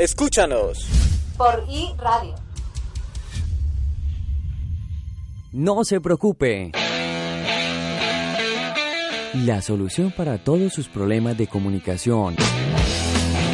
Escúchanos 0.00 0.86
por 1.36 1.62
iRadio. 1.68 2.34
No 5.52 5.84
se 5.84 6.00
preocupe. 6.00 6.72
La 9.44 9.60
solución 9.60 10.10
para 10.16 10.42
todos 10.42 10.72
sus 10.72 10.88
problemas 10.88 11.36
de 11.36 11.48
comunicación 11.48 12.36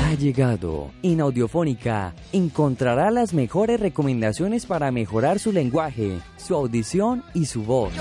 ha 0.04 0.14
llegado. 0.14 0.92
En 1.02 1.20
Audiofónica 1.20 2.14
encontrará 2.32 3.10
las 3.10 3.34
mejores 3.34 3.80
recomendaciones 3.80 4.66
para 4.66 4.92
mejorar 4.92 5.40
su 5.40 5.50
lenguaje, 5.50 6.20
su 6.36 6.54
audición 6.54 7.24
y 7.34 7.46
su 7.46 7.64
voz. 7.64 7.92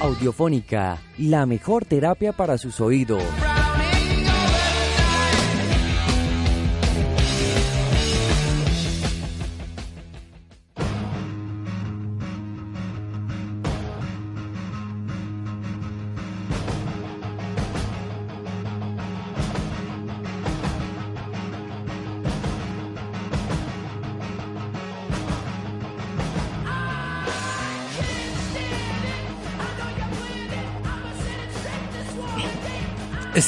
Audiofónica, 0.00 0.98
la 1.16 1.46
mejor 1.46 1.84
terapia 1.84 2.32
para 2.32 2.58
sus 2.58 2.80
oídos. 2.80 3.22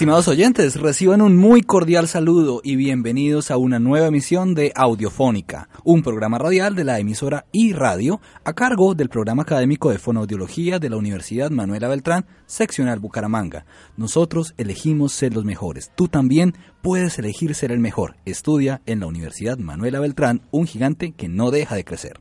Estimados 0.00 0.28
oyentes, 0.28 0.80
reciban 0.80 1.20
un 1.20 1.36
muy 1.36 1.60
cordial 1.60 2.08
saludo 2.08 2.62
y 2.64 2.76
bienvenidos 2.76 3.50
a 3.50 3.58
una 3.58 3.78
nueva 3.78 4.06
emisión 4.06 4.54
de 4.54 4.72
Audiofónica, 4.74 5.68
un 5.84 6.02
programa 6.02 6.38
radial 6.38 6.74
de 6.74 6.84
la 6.84 6.98
emisora 6.98 7.44
y 7.52 7.74
radio 7.74 8.18
a 8.42 8.54
cargo 8.54 8.94
del 8.94 9.10
programa 9.10 9.42
académico 9.42 9.90
de 9.90 9.98
fonoaudiología 9.98 10.78
de 10.78 10.88
la 10.88 10.96
Universidad 10.96 11.50
Manuela 11.50 11.86
Beltrán, 11.86 12.24
seccional 12.46 12.98
Bucaramanga. 12.98 13.66
Nosotros 13.98 14.54
elegimos 14.56 15.12
ser 15.12 15.34
los 15.34 15.44
mejores. 15.44 15.92
Tú 15.94 16.08
también 16.08 16.54
puedes 16.80 17.18
elegir 17.18 17.54
ser 17.54 17.70
el 17.70 17.80
mejor. 17.80 18.16
Estudia 18.24 18.80
en 18.86 19.00
la 19.00 19.06
Universidad 19.06 19.58
Manuela 19.58 20.00
Beltrán, 20.00 20.40
un 20.50 20.66
gigante 20.66 21.12
que 21.12 21.28
no 21.28 21.50
deja 21.50 21.74
de 21.74 21.84
crecer. 21.84 22.20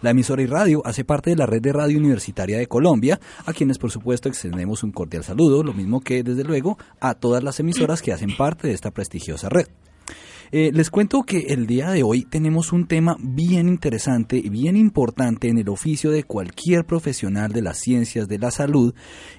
La 0.00 0.10
emisora 0.10 0.42
y 0.42 0.46
radio 0.46 0.82
hace 0.84 1.04
parte 1.04 1.30
de 1.30 1.36
la 1.36 1.46
red 1.46 1.60
de 1.60 1.72
radio 1.72 1.98
universitaria 1.98 2.58
de 2.58 2.66
Colombia, 2.66 3.18
a 3.46 3.52
quienes 3.52 3.78
por 3.78 3.90
supuesto 3.90 4.28
extendemos 4.28 4.82
un 4.82 4.92
cordial 4.92 5.24
saludo, 5.24 5.62
lo 5.62 5.72
mismo 5.72 6.00
que 6.00 6.22
desde 6.22 6.44
luego 6.44 6.78
a 7.00 7.14
todas 7.14 7.42
las 7.42 7.58
emisoras 7.60 8.00
que 8.02 8.12
hacen 8.12 8.36
parte 8.36 8.68
de 8.68 8.74
esta 8.74 8.90
prestigiosa 8.90 9.48
red. 9.48 9.66
Eh, 10.50 10.70
les 10.72 10.88
cuento 10.88 11.24
que 11.24 11.48
el 11.48 11.66
día 11.66 11.90
de 11.90 12.02
hoy 12.02 12.22
tenemos 12.22 12.72
un 12.72 12.86
tema 12.86 13.16
bien 13.20 13.68
interesante 13.68 14.38
y 14.38 14.48
bien 14.48 14.76
importante 14.76 15.48
en 15.48 15.58
el 15.58 15.68
oficio 15.68 16.10
de 16.10 16.24
cualquier 16.24 16.86
profesional 16.86 17.52
de 17.52 17.60
las 17.60 17.78
ciencias 17.78 18.28
de 18.28 18.38
la 18.38 18.50
salud 18.50 18.94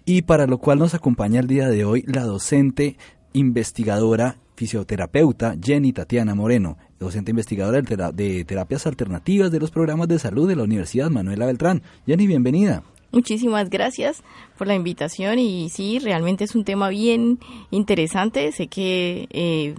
y 0.06 0.22
para 0.22 0.46
lo 0.46 0.60
cual 0.60 0.78
nos 0.78 0.94
acompaña 0.94 1.40
el 1.40 1.48
día 1.48 1.68
de 1.68 1.84
hoy 1.84 2.04
la 2.06 2.24
docente 2.26 2.98
investigadora 3.34 4.38
fisioterapeuta 4.56 5.56
Jenny 5.60 5.94
Tatiana 5.94 6.36
Moreno, 6.36 6.78
docente 7.00 7.31
investigadora 7.31 7.81
de 7.81 8.45
terapias 8.45 8.86
alternativas 8.86 9.52
de 9.52 9.59
los 9.59 9.72
programas 9.72 10.08
de 10.08 10.19
salud 10.19 10.47
de 10.47 10.55
la 10.55 10.64
Universidad 10.64 11.09
Manuela 11.09 11.45
Beltrán. 11.45 11.81
Jenny, 12.06 12.28
bienvenida. 12.28 12.83
Muchísimas 13.11 13.69
gracias 13.69 14.22
por 14.58 14.67
la 14.67 14.75
invitación 14.75 15.40
y 15.40 15.69
sí, 15.69 15.97
realmente 16.00 16.44
es 16.44 16.56
un 16.56 16.63
tema 16.63 16.90
bien 16.90 17.40
interesante. 17.72 18.51
Sé 18.51 18.68
que 18.68 19.28
eh, 19.31 19.74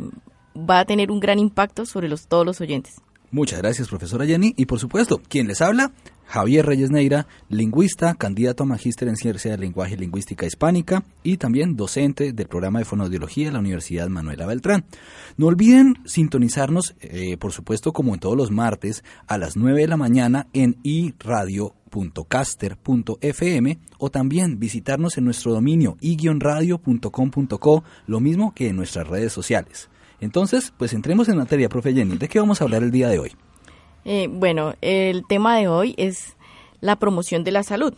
va 0.56 0.80
a 0.80 0.84
tener 0.84 1.10
un 1.10 1.20
gran 1.20 1.38
impacto 1.38 1.86
sobre 1.86 2.08
los, 2.08 2.26
todos 2.26 2.44
los 2.44 2.60
oyentes. 2.60 3.00
Muchas 3.30 3.60
gracias, 3.60 3.88
profesora 3.88 4.26
Jenny. 4.26 4.54
Y 4.56 4.66
por 4.66 4.80
supuesto, 4.80 5.20
¿quién 5.28 5.46
les 5.46 5.60
habla? 5.60 5.92
Javier 6.30 6.64
Reyes 6.64 6.90
Neira, 6.92 7.26
lingüista, 7.48 8.14
candidato 8.14 8.62
a 8.62 8.66
magíster 8.66 9.08
en 9.08 9.16
Ciencia 9.16 9.50
del 9.50 9.62
Lenguaje 9.62 9.94
y 9.94 9.96
Lingüística 9.96 10.46
Hispánica 10.46 11.02
y 11.24 11.38
también 11.38 11.74
docente 11.74 12.32
del 12.32 12.46
programa 12.46 12.78
de 12.78 12.84
Fonodiología 12.84 13.46
de 13.46 13.52
la 13.52 13.58
Universidad 13.58 14.08
Manuela 14.08 14.46
Beltrán. 14.46 14.84
No 15.36 15.48
olviden 15.48 15.96
sintonizarnos, 16.04 16.94
eh, 17.00 17.36
por 17.36 17.50
supuesto, 17.50 17.92
como 17.92 18.14
en 18.14 18.20
todos 18.20 18.36
los 18.36 18.52
martes, 18.52 19.02
a 19.26 19.38
las 19.38 19.56
9 19.56 19.80
de 19.80 19.88
la 19.88 19.96
mañana 19.96 20.46
en 20.52 20.76
iradio.caster.fm 20.84 23.78
o 23.98 24.10
también 24.10 24.60
visitarnos 24.60 25.18
en 25.18 25.24
nuestro 25.24 25.52
dominio 25.52 25.96
i-radio.com.co, 26.00 27.82
lo 28.06 28.20
mismo 28.20 28.54
que 28.54 28.68
en 28.68 28.76
nuestras 28.76 29.08
redes 29.08 29.32
sociales. 29.32 29.88
Entonces, 30.20 30.72
pues 30.78 30.92
entremos 30.92 31.28
en 31.28 31.38
materia, 31.38 31.68
profe 31.68 31.92
Jenny. 31.92 32.18
¿De 32.18 32.28
qué 32.28 32.38
vamos 32.38 32.60
a 32.60 32.64
hablar 32.64 32.84
el 32.84 32.92
día 32.92 33.08
de 33.08 33.18
hoy? 33.18 33.32
Eh, 34.04 34.28
bueno, 34.30 34.74
el 34.80 35.26
tema 35.26 35.56
de 35.56 35.68
hoy 35.68 35.94
es 35.98 36.36
la 36.80 36.96
promoción 36.96 37.44
de 37.44 37.52
la 37.52 37.62
salud. 37.62 37.94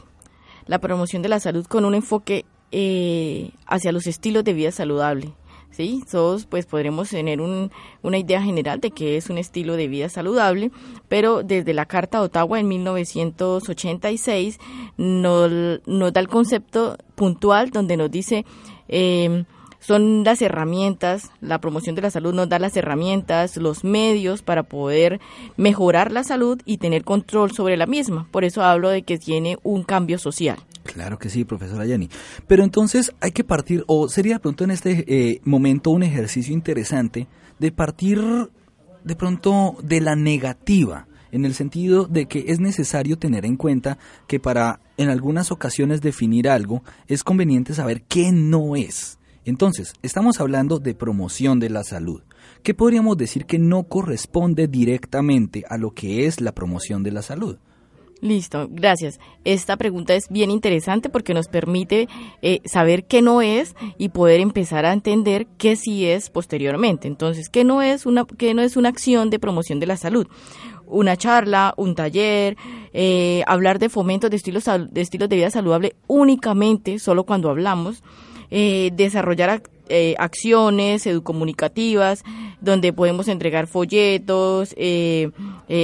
La 0.67 0.79
promoción 0.79 1.23
de 1.23 1.29
la 1.29 1.41
salud 1.41 1.67
con 1.67 1.85
un 1.85 1.95
enfoque 1.95 2.45
eh, 2.71 3.51
hacia 3.67 3.93
los 3.93 4.07
estilos 4.07 4.45
de 4.45 4.53
vida 4.53 4.73
saludable. 4.73 5.33
¿sí? 5.71 6.03
Todos 6.11 6.47
pues 6.47 6.67
podremos 6.67 7.11
tener 7.11 7.41
una 7.41 8.19
idea 8.19 8.43
general 8.43 8.81
de 8.81 8.91
qué 8.91 9.17
es 9.17 9.31
un 9.31 9.39
estilo 9.39 9.77
de 9.77 9.89
vida 9.89 10.09
saludable, 10.09 10.71
pero 11.09 11.43
desde 11.43 11.75
la 11.75 11.87
Carta 11.87 12.19
de 12.19 12.25
Ottawa 12.25 12.61
en 12.61 12.69
1986 12.69 14.59
nos, 14.97 15.51
nos 15.87 16.13
da 16.13 16.21
el 16.21 16.29
concepto 16.29 16.97
puntual 17.15 17.71
donde 17.71 17.97
nos 17.97 18.11
dice 18.11 18.45
eh, 18.89 19.45
son 19.83 20.23
las 20.23 20.41
herramientas, 20.41 21.31
la 21.41 21.61
promoción 21.61 21.97
de 21.97 22.03
la 22.03 22.11
salud 22.11 22.33
nos 22.33 22.49
da 22.49 22.61
las 22.61 22.77
herramientas, 22.77 23.57
los 23.57 23.83
medios 23.83 24.41
para 24.43 24.63
poder 24.63 25.21
mejorar 25.57 26.13
la 26.13 26.23
salud 26.23 26.61
y 26.65 26.79
tener 26.79 27.03
control 27.03 27.51
sobre 27.51 27.77
la 27.77 27.87
misma. 27.87 28.29
Por 28.31 28.45
eso 28.45 28.63
hablo 28.63 28.89
de 28.91 29.03
que 29.03 29.19
tiene 29.19 29.59
un 29.65 29.83
cambio 29.83 30.19
social. 30.19 30.59
Claro 30.85 31.19
que 31.19 31.31
sí, 31.31 31.45
profesora 31.45 31.85
Jenny. 31.85 32.09
Pero 32.47 32.63
entonces 32.63 33.13
hay 33.21 33.33
que 33.33 33.45
partir, 33.45 33.85
o 33.89 34.09
sería 34.09 34.35
de 34.35 34.41
pronto 34.41 34.65
en 34.65 34.71
este 34.71 35.05
eh, 35.09 35.41
momento 35.45 35.91
un 35.91 36.05
ejercicio 36.05 36.55
interesante 36.55 37.27
de 37.59 37.73
partir 37.73 38.21
de 39.05 39.17
pronto 39.17 39.77
de 39.83 40.01
la 40.01 40.15
negativa, 40.15 41.09
en 41.33 41.45
el 41.45 41.55
sentido 41.55 42.05
de 42.05 42.27
que 42.27 42.45
es 42.49 42.61
necesario 42.61 43.19
tener 43.19 43.45
en 43.45 43.57
cuenta 43.57 43.99
que 44.29 44.39
para 44.39 44.81
en 44.97 45.09
algunas 45.09 45.51
ocasiones 45.51 46.03
definir 46.03 46.49
algo 46.49 46.85
es 47.09 47.25
conveniente 47.25 47.75
saber 47.75 48.03
qué 48.03 48.31
no 48.33 48.77
es. 48.77 49.19
Entonces, 49.45 49.95
estamos 50.03 50.41
hablando 50.41 50.79
de 50.79 50.95
promoción 50.95 51.59
de 51.59 51.71
la 51.71 51.83
salud. 51.83 52.23
¿Qué 52.63 52.75
podríamos 52.75 53.17
decir 53.17 53.45
que 53.45 53.59
no 53.59 53.85
corresponde 53.85 54.69
directamente 54.69 55.65
a 55.69 55.79
lo 55.79 55.91
que 55.91 56.27
es 56.27 56.41
la 56.41 56.53
promoción 56.53 57.03
de 57.03 57.11
la 57.11 57.23
salud? 57.23 57.59
Listo, 58.21 58.69
gracias. 58.71 59.19
Esta 59.45 59.77
pregunta 59.77 60.15
es 60.15 60.29
bien 60.29 60.53
interesante 60.53 61.09
porque 61.09 61.35
nos 61.35 61.49
permite 61.49 62.09
eh, 62.41 62.61
saber 62.65 63.05
qué 63.07 63.21
no 63.21 63.43
es 63.43 63.75
y 63.99 64.11
poder 64.11 64.39
empezar 64.39 64.87
a 64.87 64.93
entender 64.93 65.49
qué 65.59 65.75
sí 65.75 66.07
es 66.07 66.31
posteriormente. 66.31 67.09
Entonces, 67.09 67.49
¿qué 67.49 67.65
no 67.65 67.83
es 67.83 68.07
una, 68.07 68.25
qué 68.25 68.55
no 68.55 68.63
es 68.63 68.77
una 68.77 68.91
acción 68.91 69.29
de 69.29 69.41
promoción 69.41 69.81
de 69.81 69.87
la 69.87 69.97
salud? 69.97 70.29
Una 70.87 71.17
charla, 71.17 71.75
un 71.77 71.97
taller, 71.97 72.57
eh, 72.93 73.43
hablar 73.49 73.81
de 73.81 73.89
fomento 73.89 74.29
de 74.29 74.37
estilos, 74.37 74.67
de 74.67 75.01
estilos 75.01 75.29
de 75.29 75.37
vida 75.37 75.51
saludable 75.51 75.97
únicamente, 76.07 77.01
solo 77.01 77.25
cuando 77.25 77.51
hablamos 77.51 78.05
eh, 78.55 78.91
desarrollar 78.93 79.63
eh, 79.89 80.15
acciones 80.19 81.07
educomunicativas 81.07 82.23
donde 82.61 82.93
podemos 82.93 83.29
entregar 83.29 83.67
folletos, 83.67 84.75
eh, 84.77 85.31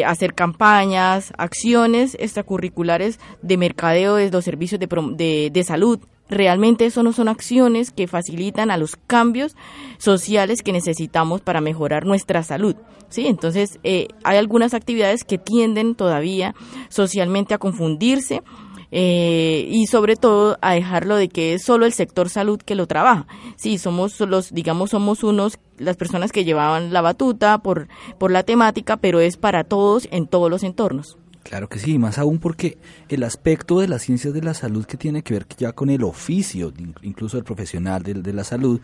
hacer 0.05 0.35
campañas, 0.35 1.33
acciones 1.39 2.15
extracurriculares 2.21 3.21
de 3.41 3.57
mercadeo 3.57 4.17
de 4.17 4.31
los 4.31 4.45
servicios 4.45 4.79
de, 4.79 5.51
de, 5.51 5.65
salud. 5.65 5.99
Realmente 6.29 6.85
eso 6.85 7.03
no 7.03 7.15
son 7.15 7.29
acciones 7.29 7.91
que 7.91 8.07
facilitan 8.07 8.71
a 8.71 8.77
los 8.77 8.97
cambios 8.97 9.57
sociales 9.97 10.63
que 10.63 10.73
necesitamos 10.73 11.41
para 11.41 11.63
mejorar 11.63 12.05
nuestra 12.05 12.43
salud. 12.43 12.77
¿sí? 13.09 13.29
Entonces, 13.29 13.79
hay 13.83 14.37
algunas 14.37 14.75
actividades 14.75 15.25
que 15.25 15.39
tienden 15.39 15.95
todavía 15.95 16.55
socialmente 16.91 17.55
a 17.55 17.59
confundirse 17.59 18.43
eh, 18.91 19.67
y 19.71 19.87
sobre 19.87 20.17
todo 20.17 20.59
a 20.63 20.73
dejarlo 20.73 21.17
de 21.17 21.29
que 21.29 21.55
es 21.55 21.63
solo 21.63 21.87
el 21.87 21.93
sector 21.93 22.31
salud 22.31 22.61
que 22.61 22.75
lo 22.75 22.87
trabaja. 22.87 23.27
Sí, 23.57 23.79
somos 23.79 24.19
los, 24.21 24.53
digamos, 24.53 24.91
somos 24.91 25.23
unos, 25.23 25.59
las 25.77 25.97
personas 25.97 26.33
que 26.33 26.45
llevaban 26.45 26.93
la 26.93 27.01
batuta 27.01 27.59
por, 27.59 27.89
por 28.19 28.31
la 28.31 28.43
temática, 28.43 28.97
pero 28.97 29.21
es 29.21 29.37
para 29.37 29.65
todos 29.65 30.09
en 30.11 30.27
todos 30.27 30.51
los 30.51 30.63
entornos. 30.63 31.19
Claro 31.43 31.69
que 31.69 31.79
sí, 31.79 31.99
más 31.99 32.19
aún 32.19 32.39
porque 32.39 32.77
el 33.09 33.23
aspecto 33.23 33.81
de 33.81 33.89
las 33.89 34.03
ciencias 34.03 34.35
de 34.35 34.43
la 34.43 34.53
salud 34.53 34.85
que 34.85 34.99
tiene 34.99 35.23
que 35.23 35.35
ver 35.35 35.47
ya 35.57 35.73
con 35.73 35.89
el 35.89 36.05
oficio, 36.05 36.75
incluso 37.03 37.39
el 37.39 37.45
profesional 37.45 38.03
de, 38.03 38.15
de 38.15 38.33
la 38.35 38.45
salud, 38.45 38.81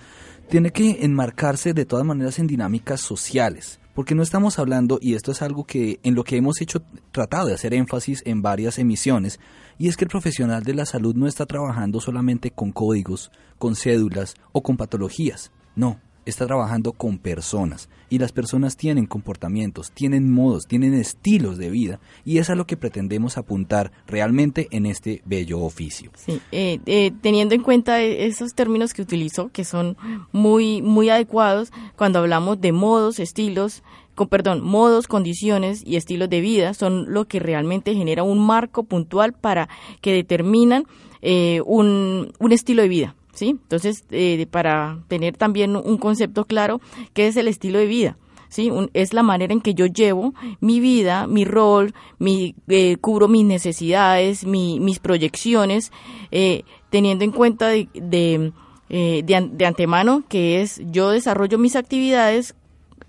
tiene 0.49 0.71
que 0.71 1.05
enmarcarse 1.05 1.75
de 1.75 1.85
todas 1.85 2.07
maneras 2.07 2.39
en 2.39 2.47
dinámicas 2.47 3.00
sociales 3.00 3.81
porque 3.94 4.14
no 4.14 4.23
estamos 4.23 4.58
hablando, 4.58 4.99
y 5.00 5.14
esto 5.14 5.32
es 5.32 5.43
algo 5.43 5.64
que 5.64 6.00
en 6.02 6.14
lo 6.14 6.25
que 6.25 6.37
hemos 6.37 6.61
hecho, 6.61 6.82
tratado 7.12 7.46
de 7.46 7.55
hacer 7.55 7.75
énfasis 7.75 8.23
en 8.26 8.43
varias 8.43 8.79
emisiones, 8.79 9.41
y 9.79 9.88
es 9.88 9.96
que 9.96 10.05
el 10.05 10.11
profesional 10.11 10.64
de 10.64 10.75
la 10.75 10.87
salud 10.87 11.14
no 11.14 11.26
está 11.26 11.46
trabajando 11.46 12.00
solamente 12.00 12.50
con 12.50 12.73
códigos, 12.73 13.31
con 13.58 13.76
cédulas 13.76 14.35
o 14.52 14.62
con 14.62 14.76
patologías. 14.76 15.52
No, 15.76 16.00
está 16.26 16.46
trabajando 16.46 16.93
con 16.93 17.19
personas 17.19 17.88
y 18.14 18.19
las 18.19 18.31
personas 18.31 18.76
tienen 18.76 19.06
comportamientos, 19.06 19.90
tienen 19.90 20.31
modos, 20.31 20.69
tienen 20.69 20.94
estilos 20.94 21.58
de 21.58 21.69
vida 21.69 21.99
y 22.25 22.38
es 22.38 22.49
a 22.49 22.55
lo 22.55 22.64
que 22.64 22.76
pretendemos 22.76 23.37
apuntar 23.37 23.90
realmente 24.06 24.69
en 24.70 24.87
este 24.87 25.20
bello 25.25 25.58
oficio. 25.58 26.12
Sí, 26.14 26.40
eh, 26.52 26.78
eh, 26.87 27.11
teniendo 27.22 27.56
en 27.56 27.62
cuenta 27.62 28.00
esos 28.00 28.55
términos 28.55 28.94
que 28.94 29.02
utilizó, 29.02 29.49
que 29.49 29.64
son 29.64 29.96
muy, 30.31 30.81
muy 30.81 31.08
adecuados 31.08 31.72
cuando 31.96 32.20
hablamos 32.20 32.61
de 32.61 32.70
modos, 32.70 33.19
estilos, 33.19 33.82
con, 34.14 34.28
perdón, 34.28 34.62
modos, 34.62 35.08
condiciones 35.08 35.82
y 35.84 35.96
estilos 35.96 36.31
de 36.31 36.40
vida 36.40 36.72
son 36.72 37.12
lo 37.12 37.25
que 37.25 37.40
realmente 37.40 37.96
genera 37.96 38.22
un 38.22 38.38
marco 38.46 38.84
puntual 38.84 39.32
para 39.32 39.69
que 40.00 40.12
determinan 40.12 40.84
eh, 41.20 41.62
un, 41.66 42.32
un 42.38 42.52
estilo 42.52 42.82
de 42.82 42.88
vida. 42.88 43.16
¿Sí? 43.35 43.51
Entonces, 43.51 44.05
eh, 44.11 44.47
para 44.51 45.03
tener 45.09 45.37
también 45.37 45.77
un 45.77 45.99
concepto 45.99 46.45
claro, 46.45 46.81
¿qué 47.13 47.27
es 47.27 47.37
el 47.37 47.49
estilo 47.49 47.79
de 47.79 47.87
vida? 47.87 48.17
¿Sí? 48.49 48.71
es 48.93 49.13
la 49.13 49.25
manera 49.25 49.53
en 49.53 49.61
que 49.61 49.75
yo 49.75 49.87
llevo 49.87 50.33
mi 50.61 50.79
vida, 50.79 51.27
mi 51.27 51.45
rol, 51.45 51.93
mi, 52.21 52.55
eh, 52.69 52.97
cubro 52.99 53.27
mis 53.27 53.45
necesidades, 53.45 54.47
mis 54.47 55.01
proyecciones, 55.01 55.91
eh, 56.31 56.63
teniendo 56.89 57.25
en 57.25 57.33
cuenta 57.33 57.67
de, 57.67 57.89
de, 57.95 58.53
de, 58.89 59.67
antemano 59.67 60.23
que 60.29 60.63
es 60.63 60.81
yo 60.85 61.11
desarrollo 61.11 61.59
mis 61.59 61.75
actividades 61.75 62.55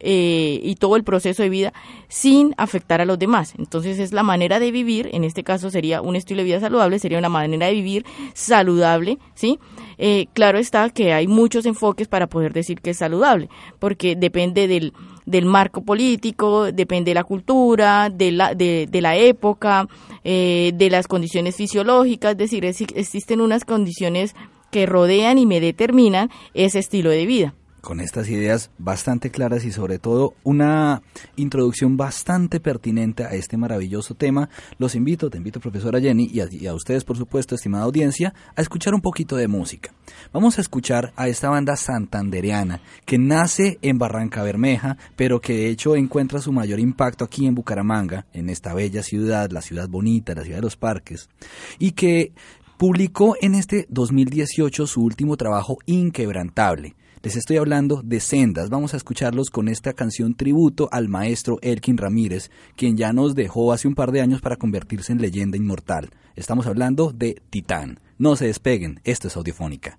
eh, 0.08 0.60
y 0.62 0.76
todo 0.76 0.98
el 0.98 1.04
proceso 1.04 1.42
de 1.42 1.50
vida 1.50 1.74
sin 2.10 2.54
afectar 2.58 3.02
a 3.02 3.06
los 3.06 3.18
demás. 3.18 3.56
Entonces 3.58 3.98
es 3.98 4.14
la 4.14 4.22
manera 4.22 4.60
de 4.60 4.70
vivir, 4.70 5.10
en 5.14 5.24
este 5.24 5.44
caso 5.44 5.72
sería 5.72 6.00
un 6.00 6.16
estilo 6.16 6.42
de 6.42 6.44
vida 6.44 6.60
saludable, 6.60 7.00
sería 7.00 7.18
una 7.18 7.30
manera 7.30 7.66
de 7.66 7.74
vivir 7.74 8.06
saludable, 8.36 9.18
¿sí? 9.34 9.58
Eh, 9.98 10.28
claro 10.34 10.60
está 10.60 10.92
que 10.92 11.12
hay 11.12 11.26
muchos 11.26 11.66
enfoques 11.66 12.08
para 12.08 12.28
poder 12.28 12.54
decir 12.54 12.82
que 12.82 12.92
es 12.92 12.98
saludable, 12.98 13.50
porque 13.80 14.16
depende 14.16 14.68
del, 14.68 14.94
del 15.26 15.46
marco 15.46 15.82
político, 15.82 16.72
depende 16.72 17.10
de 17.10 17.16
la 17.16 17.24
cultura, 17.24 18.12
de 18.12 18.32
la, 18.32 18.54
de, 18.54 18.88
la 19.02 19.18
época, 19.18 19.88
eh, 20.24 20.72
de 20.76 20.90
las 20.92 21.08
condiciones 21.08 21.56
fisiológicas, 21.56 22.34
es 22.34 22.38
decir, 22.38 22.64
existen 22.64 23.42
unas 23.42 23.66
condiciones 23.66 24.36
que 24.70 24.86
rodean 24.86 25.40
y 25.40 25.48
me 25.48 25.60
determinan 25.60 26.30
ese 26.54 26.78
estilo 26.78 27.10
de 27.10 27.26
vida 27.26 27.56
con 27.86 28.02
estas 28.02 28.28
ideas 28.30 28.72
bastante 28.80 29.30
claras 29.30 29.64
y 29.64 29.72
sobre 29.72 30.00
todo 30.00 30.34
una 30.44 31.04
introducción 31.38 31.96
bastante 31.96 32.60
pertinente 32.60 33.24
a 33.24 33.30
este 33.30 33.56
maravilloso 33.58 34.16
tema, 34.16 34.50
los 34.80 34.96
invito, 34.96 35.30
te 35.30 35.38
invito 35.38 35.62
profesora 35.62 36.02
Jenny 36.02 36.28
y 36.34 36.42
a, 36.42 36.48
y 36.52 36.68
a, 36.68 36.74
ustedes 36.74 37.06
por 37.06 37.16
supuesto, 37.16 37.56
estimada 37.56 37.86
audiencia, 37.86 38.34
a 38.56 38.62
escuchar 38.62 38.96
un 38.96 39.02
poquito 39.02 39.38
de 39.38 39.48
música. 39.48 39.94
Vamos 40.34 40.58
a 40.58 40.62
escuchar 40.62 41.14
a 41.16 41.30
esta 41.30 41.50
banda 41.50 41.78
santandereana 41.78 42.82
que 43.06 43.20
nace 43.20 43.78
en 43.84 44.00
Barranca 44.00 44.42
Bermeja, 44.42 44.98
pero 45.16 45.40
que 45.40 45.54
de 45.54 45.70
hecho 45.70 45.96
encuentra 45.96 46.42
su 46.42 46.52
mayor 46.52 46.80
impacto 46.80 47.24
aquí 47.24 47.46
en 47.46 47.54
Bucaramanga, 47.54 48.26
en 48.34 48.50
esta 48.50 48.74
bella 48.74 49.04
ciudad, 49.04 49.52
la 49.52 49.62
ciudad 49.62 49.88
bonita, 49.88 50.34
la 50.34 50.44
ciudad 50.44 50.58
de 50.58 50.64
los 50.64 50.76
parques, 50.76 51.30
y 51.78 51.92
que 51.92 52.34
publicó 52.78 53.36
en 53.40 53.54
este 53.54 53.86
2018 53.90 54.88
su 54.88 55.04
último 55.04 55.38
trabajo 55.38 55.78
inquebrantable 55.86 56.96
les 57.26 57.36
estoy 57.38 57.58
hablando 57.58 58.04
de 58.04 58.20
Sendas. 58.20 58.70
Vamos 58.70 58.94
a 58.94 58.98
escucharlos 58.98 59.50
con 59.50 59.68
esta 59.68 59.94
canción 59.94 60.36
tributo 60.36 60.90
al 60.92 61.10
maestro 61.10 61.58
Elkin 61.64 61.98
Ramírez, 61.98 62.52
quien 62.76 62.98
ya 62.98 63.14
nos 63.14 63.34
dejó 63.34 63.74
hace 63.74 63.88
un 63.88 63.96
par 63.96 64.12
de 64.12 64.22
años 64.22 64.42
para 64.42 64.58
convertirse 64.58 65.12
en 65.12 65.20
leyenda 65.20 65.58
inmortal. 65.58 66.12
Estamos 66.36 66.68
hablando 66.68 67.12
de 67.12 67.42
Titán. 67.50 68.00
No 68.20 68.36
se 68.36 68.46
despeguen, 68.46 69.02
esto 69.04 69.28
es 69.28 69.36
Audiofónica. 69.38 69.98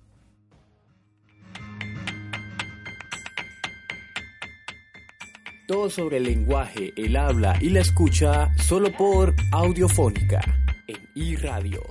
Todo 5.67 5.89
sobre 5.89 6.17
el 6.17 6.23
lenguaje, 6.23 6.93
el 6.95 7.17
habla 7.17 7.57
y 7.59 7.71
la 7.71 7.81
escucha 7.81 8.55
solo 8.55 8.89
por 8.93 9.35
Audiofónica 9.51 10.39
en 10.87 10.97
iRadio. 11.13 11.81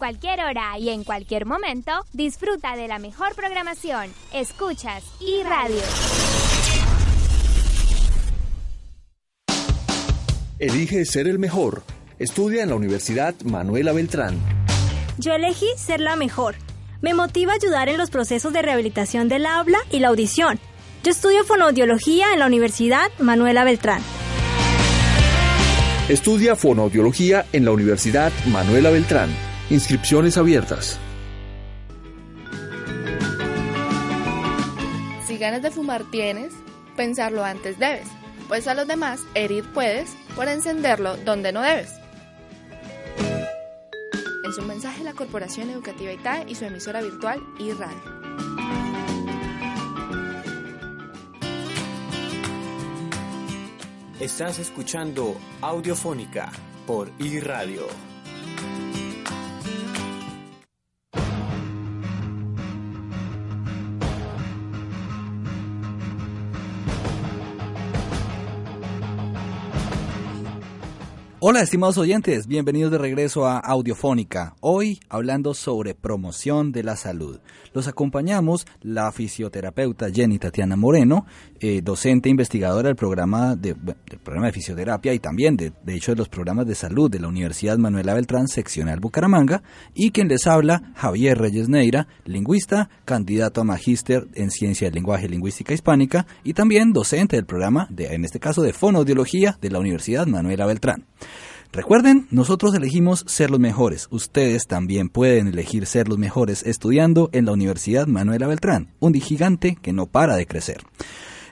Cualquier 0.00 0.40
hora 0.40 0.78
y 0.78 0.88
en 0.88 1.04
cualquier 1.04 1.44
momento, 1.44 1.92
disfruta 2.14 2.74
de 2.74 2.88
la 2.88 2.98
mejor 2.98 3.34
programación. 3.36 4.06
Escuchas 4.32 5.04
y 5.20 5.42
radio. 5.44 5.82
Elige 10.58 11.04
ser 11.04 11.28
el 11.28 11.38
mejor. 11.38 11.84
Estudia 12.18 12.62
en 12.62 12.70
la 12.70 12.76
Universidad 12.76 13.34
Manuela 13.44 13.92
Beltrán. 13.92 14.38
Yo 15.18 15.34
elegí 15.34 15.66
ser 15.76 16.00
la 16.00 16.16
mejor. 16.16 16.54
Me 17.02 17.12
motiva 17.12 17.52
ayudar 17.52 17.90
en 17.90 17.98
los 17.98 18.10
procesos 18.10 18.52
de 18.54 18.62
rehabilitación 18.62 19.28
del 19.28 19.44
habla 19.44 19.78
y 19.90 19.98
la 19.98 20.08
audición. 20.08 20.58
Yo 21.04 21.10
estudio 21.10 21.44
fonoaudiología 21.44 22.32
en 22.32 22.38
la 22.38 22.46
Universidad 22.46 23.10
Manuela 23.18 23.64
Beltrán. 23.64 24.02
Estudia 26.08 26.56
fonoaudiología 26.56 27.44
en 27.52 27.66
la 27.66 27.72
Universidad 27.72 28.32
Manuela 28.46 28.90
Beltrán. 28.90 29.49
Inscripciones 29.70 30.36
abiertas. 30.36 30.98
Si 35.28 35.38
ganas 35.38 35.62
de 35.62 35.70
fumar 35.70 36.02
tienes, 36.10 36.52
pensarlo 36.96 37.44
antes 37.44 37.78
debes, 37.78 38.08
pues 38.48 38.66
a 38.66 38.74
los 38.74 38.88
demás 38.88 39.20
herir 39.34 39.64
puedes 39.72 40.16
por 40.34 40.48
encenderlo 40.48 41.16
donde 41.18 41.52
no 41.52 41.62
debes. 41.62 41.92
En 44.44 44.52
su 44.52 44.62
mensaje 44.62 45.04
la 45.04 45.12
Corporación 45.12 45.70
Educativa 45.70 46.12
ITAE 46.12 46.46
y 46.48 46.56
su 46.56 46.64
emisora 46.64 47.00
virtual 47.00 47.40
iRadio. 47.60 48.20
Estás 54.18 54.58
escuchando 54.58 55.36
Audiofónica 55.62 56.50
por 56.88 57.12
iRadio. 57.20 58.09
Hola 71.42 71.62
estimados 71.62 71.96
oyentes, 71.96 72.46
bienvenidos 72.46 72.92
de 72.92 72.98
regreso 72.98 73.46
a 73.46 73.58
Audiofónica. 73.58 74.56
Hoy 74.60 75.00
hablando 75.08 75.54
sobre 75.54 75.94
promoción 75.94 76.70
de 76.70 76.82
la 76.82 76.96
salud. 76.96 77.40
Los 77.72 77.88
acompañamos 77.88 78.66
la 78.82 79.10
fisioterapeuta 79.10 80.10
Jenny 80.10 80.38
Tatiana 80.38 80.76
Moreno, 80.76 81.24
eh, 81.58 81.80
docente 81.82 82.28
investigadora 82.28 82.88
del 82.88 82.96
programa 82.96 83.56
de, 83.56 83.72
del 83.72 84.18
programa 84.22 84.48
de 84.48 84.52
fisioterapia 84.52 85.14
y 85.14 85.18
también 85.18 85.56
de, 85.56 85.72
de 85.82 85.94
hecho 85.94 86.12
de 86.12 86.18
los 86.18 86.28
programas 86.28 86.66
de 86.66 86.74
salud 86.74 87.10
de 87.10 87.20
la 87.20 87.28
Universidad 87.28 87.78
Manuela 87.78 88.12
Beltrán, 88.12 88.46
seccional 88.46 89.00
Bucaramanga, 89.00 89.62
y 89.94 90.10
quien 90.10 90.28
les 90.28 90.46
habla 90.46 90.92
Javier 90.94 91.38
Reyes 91.38 91.70
Neira, 91.70 92.06
lingüista, 92.26 92.90
candidato 93.06 93.62
a 93.62 93.64
magíster 93.64 94.28
en 94.34 94.50
ciencia 94.50 94.88
del 94.88 94.96
lenguaje 94.96 95.24
y 95.24 95.30
lingüística 95.30 95.72
hispánica 95.72 96.26
y 96.44 96.52
también 96.52 96.92
docente 96.92 97.36
del 97.36 97.46
programa 97.46 97.86
de, 97.88 98.08
en 98.14 98.26
este 98.26 98.40
caso 98.40 98.60
de 98.60 98.74
fonoaudiología 98.74 99.56
de 99.58 99.70
la 99.70 99.78
Universidad 99.78 100.26
Manuela 100.26 100.66
Beltrán. 100.66 101.06
Recuerden, 101.72 102.26
nosotros 102.30 102.74
elegimos 102.74 103.24
ser 103.28 103.50
los 103.50 103.60
mejores. 103.60 104.08
Ustedes 104.10 104.66
también 104.66 105.08
pueden 105.08 105.46
elegir 105.46 105.86
ser 105.86 106.08
los 106.08 106.18
mejores 106.18 106.64
estudiando 106.64 107.30
en 107.32 107.44
la 107.44 107.52
Universidad 107.52 108.08
Manuela 108.08 108.48
Beltrán, 108.48 108.92
un 108.98 109.14
gigante 109.14 109.78
que 109.80 109.92
no 109.92 110.06
para 110.06 110.34
de 110.34 110.46
crecer. 110.46 110.78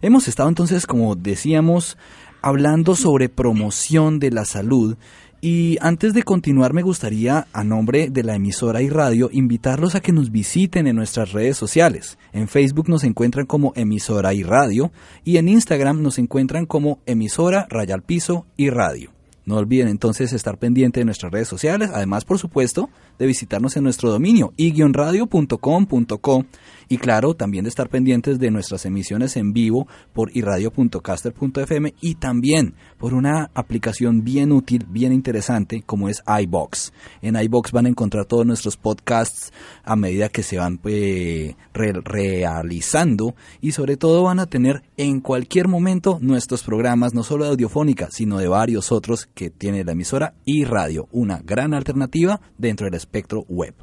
Hemos 0.02 0.26
estado 0.26 0.48
entonces, 0.48 0.87
como 0.87 1.14
decíamos, 1.14 1.96
hablando 2.42 2.96
sobre 2.96 3.28
promoción 3.28 4.18
de 4.18 4.32
la 4.32 4.44
salud 4.44 4.96
y 5.40 5.76
antes 5.80 6.14
de 6.14 6.25
continuar 6.25 6.72
me 6.72 6.82
gustaría, 6.82 7.46
a 7.52 7.62
nombre 7.62 8.10
de 8.10 8.25
la 8.25 8.34
emisora 8.34 8.82
y 8.82 8.88
radio, 8.88 9.30
invitarlos 9.32 9.94
a 9.94 10.00
que 10.00 10.12
nos 10.12 10.32
visiten 10.32 10.88
en 10.88 10.96
nuestras 10.96 11.30
redes 11.30 11.56
sociales. 11.56 12.18
En 12.32 12.48
Facebook 12.48 12.88
nos 12.88 13.04
encuentran 13.04 13.46
como 13.46 13.72
emisora 13.76 14.34
y 14.34 14.42
radio 14.42 14.90
y 15.22 15.37
en 15.37 15.48
Instagram 15.48 16.02
nos 16.02 16.18
encuentran 16.18 16.66
como 16.66 16.98
emisora 17.06 17.68
Rayal 17.70 18.02
Piso 18.02 18.46
y 18.56 18.70
radio. 18.70 19.17
No 19.48 19.56
olviden 19.56 19.88
entonces 19.88 20.34
estar 20.34 20.58
pendiente 20.58 21.00
de 21.00 21.06
nuestras 21.06 21.32
redes 21.32 21.48
sociales, 21.48 21.88
además 21.94 22.26
por 22.26 22.38
supuesto 22.38 22.90
de 23.18 23.26
visitarnos 23.26 23.76
en 23.76 23.84
nuestro 23.84 24.10
dominio 24.10 24.52
i-radio.com.co 24.56 26.44
y 26.88 26.96
claro, 26.96 27.34
también 27.34 27.64
de 27.64 27.68
estar 27.68 27.90
pendientes 27.90 28.38
de 28.38 28.50
nuestras 28.50 28.87
emisiones 28.87 29.37
en 29.37 29.52
vivo 29.52 29.87
por 30.12 30.34
iradio.caster.fm 30.34 31.94
y 32.00 32.14
también 32.14 32.75
por 32.96 33.12
una 33.12 33.50
aplicación 33.54 34.25
bien 34.25 34.52
útil, 34.52 34.87
bien 34.88 35.12
interesante 35.12 35.82
como 35.84 36.08
es 36.08 36.22
iBox. 36.26 36.92
En 37.20 37.37
iBox 37.37 37.72
van 37.72 37.87
a 37.87 37.90
encontrar 37.90 38.25
todos 38.25 38.46
nuestros 38.46 38.76
podcasts 38.76 39.52
a 39.84 39.96
medida 39.96 40.30
que 40.30 40.42
se 40.42 40.56
van 40.56 40.80
eh, 40.84 41.56
re 41.75 41.92
realizando 42.02 43.34
y 43.60 43.72
sobre 43.72 43.96
todo 43.96 44.22
van 44.22 44.40
a 44.40 44.46
tener 44.46 44.82
en 44.96 45.20
cualquier 45.20 45.68
momento 45.68 46.18
nuestros 46.22 46.62
programas 46.62 47.12
no 47.12 47.22
solo 47.22 47.44
de 47.44 47.50
audiofónica, 47.50 48.08
sino 48.10 48.38
de 48.38 48.48
varios 48.48 48.92
otros 48.92 49.28
que 49.34 49.50
tiene 49.50 49.84
la 49.84 49.92
emisora 49.92 50.34
y 50.44 50.64
radio, 50.64 51.08
una 51.12 51.40
gran 51.44 51.75
alternativa 51.75 52.40
dentro 52.56 52.87
del 52.87 52.94
web. 53.48 53.74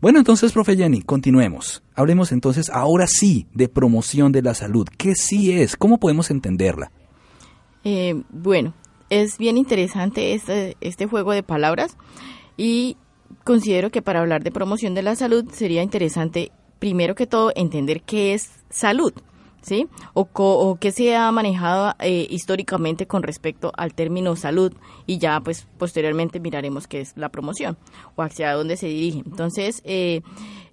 Bueno, 0.00 0.18
entonces, 0.18 0.52
profe 0.52 0.76
Jenny, 0.76 1.00
continuemos. 1.00 1.82
Hablemos 1.94 2.32
entonces 2.32 2.68
ahora 2.70 3.06
sí 3.06 3.46
de 3.54 3.68
promoción 3.68 4.32
de 4.32 4.42
la 4.42 4.54
salud. 4.54 4.86
¿Qué 4.98 5.14
sí 5.14 5.52
es? 5.52 5.76
¿Cómo 5.76 5.98
podemos 5.98 6.30
entenderla? 6.30 6.90
Eh, 7.84 8.22
bueno, 8.30 8.74
es 9.08 9.38
bien 9.38 9.56
interesante 9.56 10.34
este, 10.34 10.76
este 10.80 11.06
juego 11.06 11.32
de 11.32 11.42
palabras 11.42 11.96
y 12.56 12.96
considero 13.44 13.90
que 13.90 14.02
para 14.02 14.20
hablar 14.20 14.42
de 14.42 14.50
promoción 14.50 14.94
de 14.94 15.02
la 15.02 15.16
salud 15.16 15.50
sería 15.52 15.82
interesante, 15.82 16.50
primero 16.78 17.14
que 17.14 17.26
todo, 17.26 17.52
entender 17.54 18.02
qué 18.02 18.34
es 18.34 18.50
salud. 18.68 19.12
¿Sí? 19.66 19.88
O, 20.14 20.28
o 20.32 20.76
que 20.76 20.92
se 20.92 21.16
ha 21.16 21.30
manejado 21.32 21.94
eh, 21.98 22.26
históricamente 22.30 23.06
con 23.06 23.24
respecto 23.24 23.72
al 23.76 23.94
término 23.94 24.36
salud 24.36 24.72
y 25.06 25.18
ya 25.18 25.40
pues 25.40 25.66
posteriormente 25.76 26.38
miraremos 26.38 26.86
qué 26.86 27.00
es 27.00 27.14
la 27.16 27.30
promoción 27.30 27.76
o 28.14 28.22
hacia 28.22 28.52
dónde 28.52 28.76
se 28.76 28.86
dirige. 28.86 29.22
Entonces, 29.26 29.82
eh, 29.84 30.22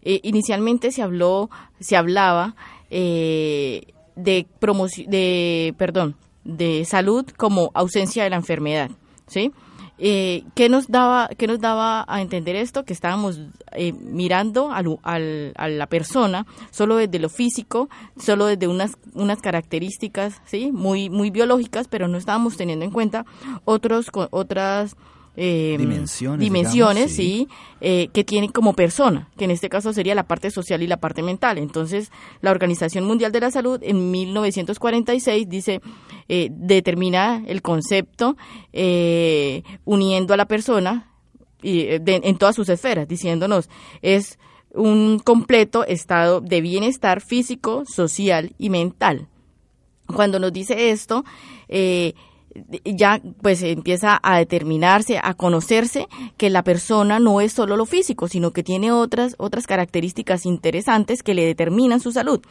eh, 0.04 0.20
inicialmente 0.22 0.92
se 0.92 1.02
habló, 1.02 1.50
se 1.80 1.98
hablaba 1.98 2.56
de 2.92 4.46
promoción, 4.60 5.10
de, 5.10 5.74
perdón, 5.80 6.16
de 6.44 6.86
salud 6.86 7.26
como 7.36 7.72
ausencia 7.74 8.24
de 8.24 8.30
la 8.30 8.36
enfermedad, 8.36 8.92
¿sí? 9.26 9.52
Eh, 10.00 10.44
¿qué, 10.56 10.70
nos 10.70 10.88
daba, 10.88 11.30
¿Qué 11.38 11.46
nos 11.46 11.60
daba 11.60 12.04
a 12.08 12.22
entender 12.22 12.56
esto? 12.56 12.84
Que 12.84 12.94
estábamos 12.94 13.40
eh, 13.74 13.94
mirando 13.94 14.72
al, 14.72 15.00
a 15.04 15.68
la 15.68 15.88
persona 15.88 16.46
solo 16.72 16.96
desde 16.96 17.20
lo 17.20 17.30
físico, 17.30 17.90
solo 18.18 18.48
desde 18.48 18.68
unas, 18.68 18.98
unas 19.14 19.40
características 19.40 20.42
¿sí? 20.46 20.72
muy, 20.72 21.10
muy 21.10 21.30
biológicas, 21.30 21.88
pero 21.88 22.08
no 22.08 22.18
estábamos 22.18 22.58
teniendo 22.58 22.86
en 22.86 22.92
cuenta 22.92 23.26
otros, 23.66 24.08
otras 24.32 24.96
eh, 25.36 25.76
dimensiones, 25.80 26.40
dimensiones 26.40 27.16
sí, 27.16 27.48
eh, 27.82 28.10
que 28.14 28.24
tiene 28.24 28.50
como 28.50 28.74
persona, 28.74 29.30
que 29.38 29.46
en 29.46 29.52
este 29.52 29.70
caso 29.70 29.92
sería 29.92 30.14
la 30.16 30.28
parte 30.28 30.52
social 30.52 30.84
y 30.84 30.88
la 30.88 30.98
parte 30.98 31.24
mental. 31.24 31.58
Entonces, 31.58 32.12
la 32.42 32.52
Organización 32.52 33.06
Mundial 33.06 33.32
de 33.32 33.40
la 33.40 33.52
Salud 33.52 33.80
en 33.82 34.12
1946 34.12 35.50
dice, 35.50 35.82
eh, 36.30 36.50
determina 36.52 37.44
el 37.48 37.62
concepto 37.62 38.38
eh, 38.72 39.64
uniendo 39.86 40.34
a 40.34 40.38
la 40.38 40.46
persona 40.46 41.10
y, 41.62 41.86
en 41.90 42.38
todas 42.38 42.56
sus 42.56 42.70
esferas, 42.70 43.08
diciéndonos, 43.08 43.70
es 44.02 44.38
un 44.74 45.20
completo 45.20 45.86
estado 45.86 46.42
de 46.42 46.62
bienestar 46.62 47.22
físico, 47.22 47.84
social 47.86 48.54
y 48.58 48.70
mental. 48.70 49.28
Cuando 50.08 50.40
nos 50.40 50.52
dice 50.52 50.92
esto, 50.92 51.24
eh, 51.70 52.14
ya 52.86 53.22
pues 53.42 53.62
empieza 53.64 54.20
a 54.22 54.38
determinarse, 54.38 55.20
a 55.22 55.34
conocerse 55.34 56.08
que 56.38 56.50
la 56.50 56.64
persona 56.64 57.20
no 57.20 57.42
es 57.42 57.54
solo 57.54 57.78
lo 57.78 57.86
físico, 57.86 58.28
sino 58.28 58.52
que 58.52 58.64
tiene 58.64 58.92
otras 58.92 59.36
otras 59.38 59.68
características 59.68 60.46
interesantes 60.46 61.24
que 61.24 61.34
le 61.34 61.46
determinan 61.46 62.00
su 62.00 62.12
salud. 62.12 62.42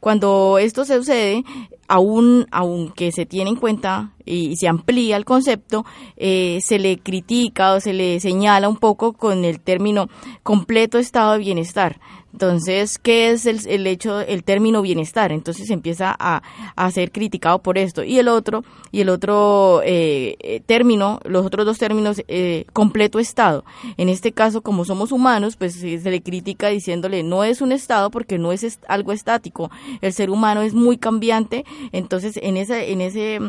Cuando 0.00 0.58
esto 0.58 0.84
sucede, 0.84 1.44
aún 1.88 2.46
aunque 2.50 3.12
se 3.12 3.26
tiene 3.26 3.50
en 3.50 3.56
cuenta 3.56 4.12
y 4.24 4.56
se 4.56 4.68
amplía 4.68 5.16
el 5.16 5.24
concepto, 5.24 5.84
eh, 6.16 6.60
se 6.62 6.78
le 6.78 6.98
critica 6.98 7.74
o 7.74 7.80
se 7.80 7.92
le 7.92 8.20
señala 8.20 8.68
un 8.68 8.76
poco 8.76 9.12
con 9.12 9.44
el 9.44 9.60
término 9.60 10.08
completo 10.42 10.98
estado 10.98 11.32
de 11.32 11.38
bienestar. 11.38 12.00
Entonces, 12.32 12.98
¿qué 12.98 13.30
es 13.30 13.46
el, 13.46 13.66
el 13.66 13.86
hecho, 13.86 14.20
el 14.20 14.44
término 14.44 14.82
bienestar? 14.82 15.32
Entonces 15.32 15.70
empieza 15.70 16.14
a, 16.18 16.42
a, 16.76 16.90
ser 16.90 17.10
criticado 17.10 17.58
por 17.58 17.76
esto. 17.76 18.04
Y 18.04 18.18
el 18.18 18.28
otro, 18.28 18.64
y 18.92 19.00
el 19.00 19.08
otro 19.08 19.82
eh, 19.84 20.36
eh, 20.40 20.60
término, 20.64 21.20
los 21.24 21.44
otros 21.44 21.66
dos 21.66 21.78
términos, 21.78 22.22
eh, 22.28 22.66
completo 22.72 23.18
estado. 23.18 23.64
En 23.96 24.08
este 24.08 24.32
caso, 24.32 24.62
como 24.62 24.84
somos 24.84 25.12
humanos, 25.12 25.56
pues 25.56 25.74
se 25.74 26.10
le 26.10 26.22
critica 26.22 26.68
diciéndole 26.68 27.22
no 27.22 27.44
es 27.44 27.60
un 27.60 27.72
estado 27.72 28.10
porque 28.10 28.38
no 28.38 28.52
es 28.52 28.78
algo 28.88 29.12
estático. 29.12 29.70
El 30.00 30.12
ser 30.12 30.30
humano 30.30 30.62
es 30.62 30.74
muy 30.74 30.98
cambiante. 30.98 31.64
Entonces, 31.92 32.38
en 32.42 32.56
ese, 32.56 32.92
en 32.92 33.00
ese 33.00 33.40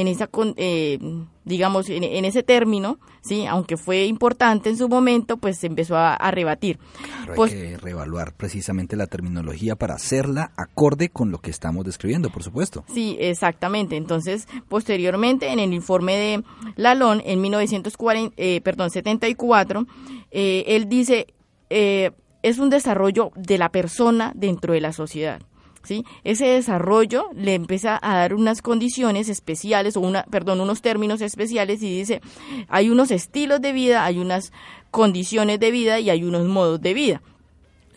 en 0.00 0.06
esa, 0.06 0.30
eh, 0.56 0.98
digamos, 1.44 1.88
en, 1.88 2.24
ese 2.24 2.44
término, 2.44 3.00
sí, 3.20 3.46
aunque 3.46 3.76
fue 3.76 4.04
importante 4.04 4.68
en 4.68 4.76
su 4.76 4.88
momento, 4.88 5.38
pues 5.38 5.58
se 5.58 5.66
empezó 5.66 5.96
a, 5.96 6.30
rebatir. 6.30 6.78
Claro, 7.02 7.34
pues, 7.34 7.52
hay 7.52 7.58
que 7.58 7.76
reevaluar 7.78 8.32
precisamente 8.34 8.94
la 8.94 9.08
terminología 9.08 9.74
para 9.74 9.94
hacerla 9.94 10.52
acorde 10.56 11.08
con 11.08 11.32
lo 11.32 11.38
que 11.38 11.50
estamos 11.50 11.84
describiendo, 11.84 12.30
por 12.30 12.44
supuesto. 12.44 12.84
Sí, 12.94 13.16
exactamente. 13.18 13.96
Entonces, 13.96 14.46
posteriormente, 14.68 15.48
en 15.48 15.58
el 15.58 15.74
informe 15.74 16.16
de 16.16 16.44
Lalón, 16.76 17.20
en 17.24 17.40
1940, 17.40 18.34
eh, 18.36 18.60
perdón, 18.60 18.90
74, 18.90 19.84
eh, 20.30 20.64
él 20.68 20.88
dice, 20.88 21.26
eh, 21.70 22.12
es 22.44 22.60
un 22.60 22.70
desarrollo 22.70 23.32
de 23.34 23.58
la 23.58 23.70
persona 23.70 24.30
dentro 24.36 24.74
de 24.74 24.80
la 24.80 24.92
sociedad. 24.92 25.42
¿Sí? 25.84 26.04
Ese 26.24 26.46
desarrollo 26.46 27.30
le 27.34 27.54
empieza 27.54 27.98
a 28.02 28.16
dar 28.16 28.34
unas 28.34 28.62
condiciones 28.62 29.28
especiales 29.28 29.96
o 29.96 30.00
una, 30.00 30.24
perdón, 30.24 30.60
unos 30.60 30.82
términos 30.82 31.20
especiales 31.20 31.82
y 31.82 31.98
dice, 31.98 32.20
hay 32.68 32.90
unos 32.90 33.10
estilos 33.10 33.60
de 33.60 33.72
vida, 33.72 34.04
hay 34.04 34.18
unas 34.18 34.52
condiciones 34.90 35.60
de 35.60 35.70
vida 35.70 36.00
y 36.00 36.10
hay 36.10 36.24
unos 36.24 36.46
modos 36.46 36.80
de 36.80 36.94
vida 36.94 37.22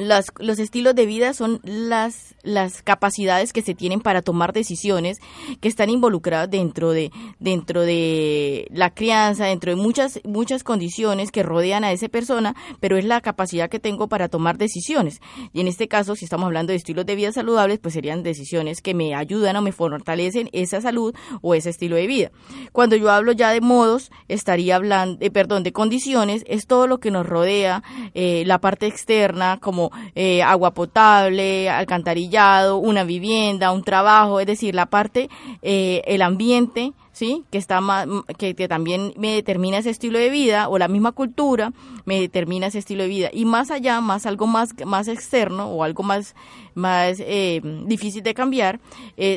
los 0.07 0.59
estilos 0.59 0.95
de 0.95 1.05
vida 1.05 1.33
son 1.33 1.59
las, 1.63 2.35
las 2.43 2.81
capacidades 2.81 3.53
que 3.53 3.61
se 3.61 3.75
tienen 3.75 4.01
para 4.01 4.21
tomar 4.21 4.53
decisiones 4.53 5.19
que 5.59 5.67
están 5.67 5.89
involucradas 5.89 6.49
dentro 6.49 6.91
de, 6.91 7.11
dentro 7.39 7.81
de 7.81 8.67
la 8.71 8.93
crianza, 8.93 9.45
dentro 9.45 9.71
de 9.71 9.75
muchas, 9.75 10.19
muchas 10.23 10.63
condiciones 10.63 11.31
que 11.31 11.43
rodean 11.43 11.83
a 11.83 11.91
esa 11.91 12.09
persona, 12.09 12.55
pero 12.79 12.97
es 12.97 13.05
la 13.05 13.21
capacidad 13.21 13.69
que 13.69 13.79
tengo 13.79 14.07
para 14.07 14.29
tomar 14.29 14.57
decisiones. 14.57 15.21
Y 15.53 15.61
en 15.61 15.67
este 15.67 15.87
caso, 15.87 16.15
si 16.15 16.25
estamos 16.25 16.45
hablando 16.45 16.71
de 16.71 16.77
estilos 16.77 17.05
de 17.05 17.15
vida 17.15 17.31
saludables, 17.31 17.79
pues 17.79 17.93
serían 17.93 18.23
decisiones 18.23 18.81
que 18.81 18.93
me 18.93 19.15
ayudan 19.15 19.55
o 19.55 19.61
me 19.61 19.71
fortalecen 19.71 20.49
esa 20.51 20.81
salud 20.81 21.15
o 21.41 21.55
ese 21.55 21.69
estilo 21.69 21.95
de 21.95 22.07
vida. 22.07 22.31
Cuando 22.71 22.95
yo 22.95 23.11
hablo 23.11 23.31
ya 23.31 23.51
de 23.51 23.61
modos, 23.61 24.11
estaría 24.27 24.75
hablando, 24.75 25.17
eh, 25.21 25.31
perdón, 25.31 25.63
de 25.63 25.73
condiciones, 25.73 26.43
es 26.47 26.67
todo 26.67 26.87
lo 26.87 26.99
que 26.99 27.11
nos 27.11 27.25
rodea, 27.25 27.83
eh, 28.13 28.43
la 28.45 28.59
parte 28.59 28.87
externa, 28.87 29.59
como 29.61 29.90
eh, 30.15 30.43
agua 30.43 30.71
potable, 30.71 31.69
alcantarillado, 31.69 32.77
una 32.77 33.03
vivienda, 33.03 33.71
un 33.71 33.83
trabajo, 33.83 34.39
es 34.39 34.47
decir, 34.47 34.75
la 34.75 34.85
parte, 34.85 35.29
eh, 35.61 36.01
el 36.05 36.21
ambiente, 36.21 36.93
¿sí? 37.11 37.43
Que 37.51 37.57
está 37.57 37.81
más, 37.81 38.07
que, 38.37 38.53
también 38.67 39.13
me 39.17 39.33
determina 39.33 39.77
ese 39.77 39.89
estilo 39.89 40.19
de 40.19 40.29
vida 40.29 40.69
o 40.69 40.77
la 40.77 40.87
misma 40.87 41.11
cultura 41.11 41.73
me 42.05 42.19
determina 42.19 42.67
ese 42.67 42.79
estilo 42.79 43.03
de 43.03 43.09
vida 43.09 43.29
y 43.31 43.45
más 43.45 43.69
allá, 43.69 44.01
más 44.01 44.25
algo 44.25 44.47
más 44.47 44.73
más 44.85 45.07
externo 45.07 45.67
o 45.67 45.83
algo 45.83 46.03
más 46.03 46.35
más 46.73 47.17
eh, 47.19 47.61
difícil 47.85 48.23
de 48.23 48.33
cambiar 48.33 48.79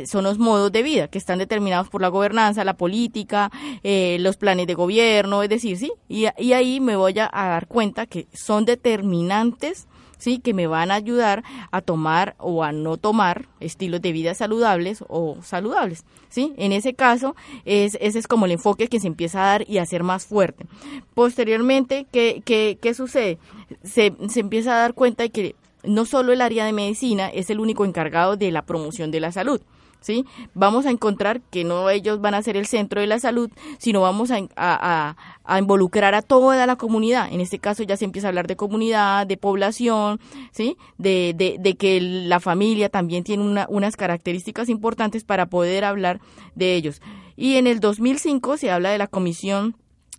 son 0.07 0.25
los 0.25 0.39
modos 0.39 0.71
de 0.73 0.83
vida 0.83 1.09
que 1.09 1.19
están 1.19 1.39
determinados 1.39 1.89
por 1.89 2.01
la 2.01 2.09
gobernanza, 2.09 2.65
la 2.65 2.77
política, 2.77 3.51
los 3.83 4.37
planes 4.37 4.67
de 4.67 4.75
gobierno, 4.75 5.43
es 5.43 5.49
decir, 5.49 5.77
sí, 5.77 5.93
y 6.09 6.53
ahí 6.53 6.81
me 6.81 6.97
voy 6.97 7.19
a 7.19 7.29
dar 7.33 7.67
cuenta 7.67 8.07
que 8.07 8.29
son 8.33 8.65
determinantes 8.65 9.89
¿sí? 10.25 10.39
que 10.39 10.55
me 10.55 10.67
van 10.67 10.91
a 10.91 10.95
ayudar 10.95 11.45
a 11.71 11.83
tomar 11.83 12.35
o 12.39 12.65
a 12.65 12.73
no 12.73 12.97
tomar 12.97 13.47
estilos 13.61 14.01
de 14.01 14.13
vida 14.13 14.35
saludables 14.35 15.05
o 15.09 15.37
saludables. 15.43 16.05
¿sí? 16.31 16.55
En 16.57 16.73
ese 16.73 16.95
caso, 16.95 17.37
es, 17.67 17.99
ese 18.01 18.19
es 18.19 18.27
como 18.27 18.47
el 18.47 18.53
enfoque 18.53 18.89
que 18.89 19.01
se 19.01 19.07
empieza 19.07 19.43
a 19.43 19.47
dar 19.51 19.69
y 19.69 19.77
a 19.77 19.87
ser 19.87 20.03
más 20.03 20.25
fuerte. 20.25 20.65
Posteriormente, 21.13 22.07
¿qué, 22.11 22.41
qué, 22.43 22.79
qué 22.81 22.95
sucede? 22.95 23.39
Se, 23.83 24.15
se 24.31 24.41
empieza 24.41 24.75
a 24.75 24.79
dar 24.79 24.95
cuenta 24.95 25.25
de 25.25 25.31
que 25.31 25.57
no 25.83 26.07
solo 26.07 26.33
el 26.33 26.41
área 26.41 26.65
de 26.65 26.73
medicina 26.73 27.29
es 27.29 27.51
el 27.51 27.61
único 27.61 27.85
encargado 27.85 28.39
de 28.39 28.51
la 28.51 28.63
promoción 28.63 29.11
de 29.11 29.21
la 29.21 29.31
salud, 29.31 29.61
¿sí? 30.05 30.27
Vamos 30.53 30.85
a 30.85 30.91
encontrar 30.91 31.41
que 31.41 31.65
no 31.65 31.89
ellos 31.89 32.21
van 32.21 32.35
a 32.35 32.43
ser 32.43 32.59
el 32.59 32.67
centro 32.67 33.01
de 33.01 33.07
la 33.07 33.19
salud, 33.19 33.51
sino 33.79 34.03
vamos 34.03 34.31
a, 34.31 35.17
involucrar 35.59 36.15
a 36.15 36.21
toda 36.21 36.67
la 36.67 36.77
comunidad. 36.77 37.33
En 37.33 37.41
este 37.41 37.59
caso 37.59 37.83
ya 37.83 37.97
se 37.97 38.05
empieza 38.05 38.29
a 38.29 38.31
hablar 38.31 38.47
de 38.47 38.57
comunidad, 38.57 39.27
de 39.27 39.39
población, 39.39 40.21
¿sí? 40.53 40.77
De, 40.99 41.77
que 41.79 42.01
la 42.01 42.39
familia 42.39 42.91
también 42.91 43.25
tiene 43.25 43.65
unas 43.69 43.97
características 43.97 44.69
importantes 44.69 45.25
para 45.25 45.47
poder 45.47 45.85
hablar 45.85 46.21
de 46.55 46.75
ellos. 46.75 47.01
Y 47.35 47.57
en 47.57 47.67
el 47.67 47.81
2005 47.81 48.59
se 48.59 48.71
habla 48.71 48.91
de 48.91 48.99
la 48.99 49.07
comisión 49.07 49.77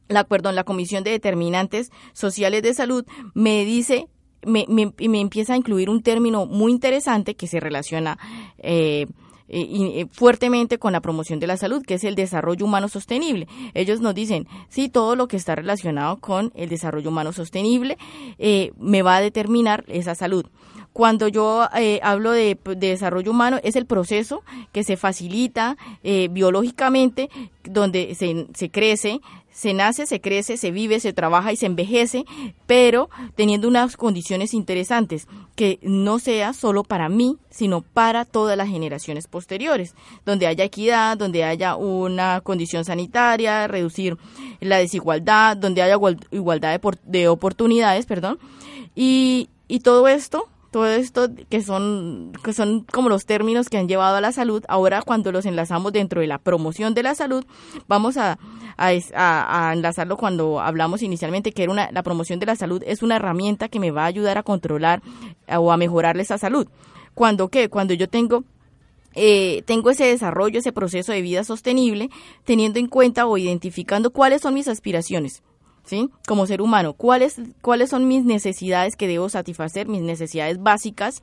la, 0.08 0.24
perdón, 0.24 0.54
la 0.54 0.64
Comisión 0.64 1.04
de 1.04 1.10
Determinantes 1.10 1.92
Sociales 2.14 2.62
de 2.62 2.76
Salud 2.76 3.06
me 3.34 3.66
dice 3.66 4.08
me, 4.46 4.66
me, 4.70 4.94
me, 5.08 5.20
empieza 5.20 5.54
a 5.54 5.58
incluir 5.58 5.90
un 5.90 6.04
término 6.04 6.46
muy 6.46 6.72
interesante 6.72 7.36
que 7.36 7.48
se 7.48 7.60
relaciona 7.60 8.20
eh, 8.60 9.08
eh, 9.48 10.02
eh, 10.02 10.08
fuertemente 10.12 10.80
con 10.80 10.92
la 10.92 11.02
promoción 11.02 11.40
de 11.40 11.46
la 11.46 11.56
salud, 11.56 11.84
que 11.84 11.96
es 11.96 12.04
el 12.04 12.16
desarrollo 12.16 12.66
humano 12.66 12.88
sostenible. 12.88 13.48
Ellos 13.76 14.02
nos 14.02 14.16
dicen, 14.16 14.48
sí, 14.70 14.90
todo 14.90 15.16
lo 15.16 15.28
que 15.28 15.38
está 15.38 15.54
relacionado 15.56 16.18
con 16.18 16.52
el 16.56 16.68
desarrollo 16.68 17.10
humano 17.10 17.32
sostenible 17.32 17.98
eh, 18.40 18.72
me 18.78 19.04
va 19.04 19.18
a 19.18 19.22
determinar 19.22 19.86
esa 19.88 20.16
salud. 20.16 20.48
Cuando 20.94 21.28
yo 21.28 21.68
hablo 22.04 22.32
de, 22.32 22.58
desarrollo 22.78 23.32
humano, 23.32 23.60
es 23.64 23.76
el 23.76 23.86
proceso 23.86 24.44
que 24.72 24.86
se 24.86 24.96
facilita 24.96 25.76
biológicamente, 26.30 27.30
donde 27.66 28.16
se, 28.16 28.48
se 28.54 28.70
crece, 28.70 29.20
se 29.56 29.74
nace, 29.74 30.06
se 30.06 30.20
crece, 30.20 30.58
se 30.58 30.70
vive, 30.72 31.00
se 31.00 31.14
trabaja 31.14 31.54
y 31.54 31.56
se 31.56 31.66
envejece, 31.66 32.26
pero 32.68 33.10
teniendo 33.36 33.70
unas 33.70 33.96
condiciones 33.96 34.54
interesantes, 34.54 35.30
que 35.56 35.80
no 35.82 36.20
sea 36.20 36.52
solo 36.52 36.84
para 36.84 37.08
mí, 37.08 37.38
sino 37.50 37.80
para 37.82 38.26
todas 38.26 38.58
las 38.58 38.68
generaciones 38.68 39.28
posteriores, 39.28 39.96
donde 40.26 40.46
haya 40.46 40.66
equidad, 40.66 41.18
donde 41.18 41.46
haya 41.46 41.78
una 41.78 42.42
condición 42.42 42.84
sanitaria, 42.84 43.66
reducir 43.68 44.18
la 44.60 44.78
desigualdad, 44.78 45.56
donde 45.56 45.82
haya 45.82 45.98
igualdad 46.32 46.78
de, 46.78 46.98
de 47.06 47.28
oportunidades, 47.30 48.06
perdón, 48.06 48.40
y 48.94 49.48
todo 49.84 50.10
esto 50.10 50.50
todo 50.76 50.88
esto 50.88 51.30
que 51.48 51.62
son, 51.62 52.34
que 52.44 52.52
son 52.52 52.82
como 52.82 53.08
los 53.08 53.26
términos 53.26 53.70
que 53.70 53.78
han 53.78 53.88
llevado 53.88 54.18
a 54.18 54.20
la 54.20 54.34
salud, 54.34 54.62
ahora 54.68 55.02
cuando 55.04 55.32
los 55.32 55.46
enlazamos 55.46 55.94
dentro 55.94 56.20
de 56.20 56.28
la 56.28 56.38
promoción 56.38 56.94
de 56.94 57.02
la 57.02 57.16
salud, 57.16 57.46
vamos 57.88 58.18
a, 58.18 58.38
enlazarlo 59.72 60.18
cuando 60.18 60.60
hablamos 60.60 61.02
inicialmente 61.02 61.54
que 61.54 61.64
era 61.64 61.72
una, 61.72 61.90
la 61.94 62.04
promoción 62.04 62.40
de 62.40 62.48
la 62.48 62.58
salud 62.58 62.84
es 62.86 63.04
una 63.04 63.16
herramienta 63.16 63.70
que 63.70 63.80
me 63.80 63.92
va 63.92 64.04
a 64.04 64.08
ayudar 64.08 64.38
a 64.38 64.44
controlar 64.44 65.02
o 65.48 65.72
a 65.72 65.78
mejorar 65.78 66.20
esa 66.20 66.38
salud. 66.38 66.68
Cuando 67.14 67.48
qué? 67.48 67.70
Cuando 67.70 67.94
yo 67.94 68.10
tengo 68.10 68.44
eh, 69.14 69.64
tengo 69.66 69.92
ese 69.92 70.04
desarrollo, 70.08 70.60
ese 70.60 70.74
proceso 70.74 71.14
de 71.14 71.22
vida 71.22 71.46
sostenible, 71.46 72.10
teniendo 72.44 72.80
en 72.80 72.88
cuenta 72.88 73.28
o 73.28 73.38
identificando 73.38 74.12
cuáles 74.12 74.42
son 74.42 74.54
mis 74.54 74.68
aspiraciones, 74.68 75.42
¿sí? 75.86 76.10
Como 76.28 76.48
ser 76.48 76.62
humano, 76.62 76.94
cuáles, 76.94 77.40
cuáles 77.62 77.90
son 77.90 78.08
mis 78.08 78.26
necesidades 78.26 78.96
que 78.96 79.08
debo 79.08 79.30
satisfacer, 79.30 79.88
mis 79.88 80.02
necesidades 80.02 80.62
básicas. 80.62 81.22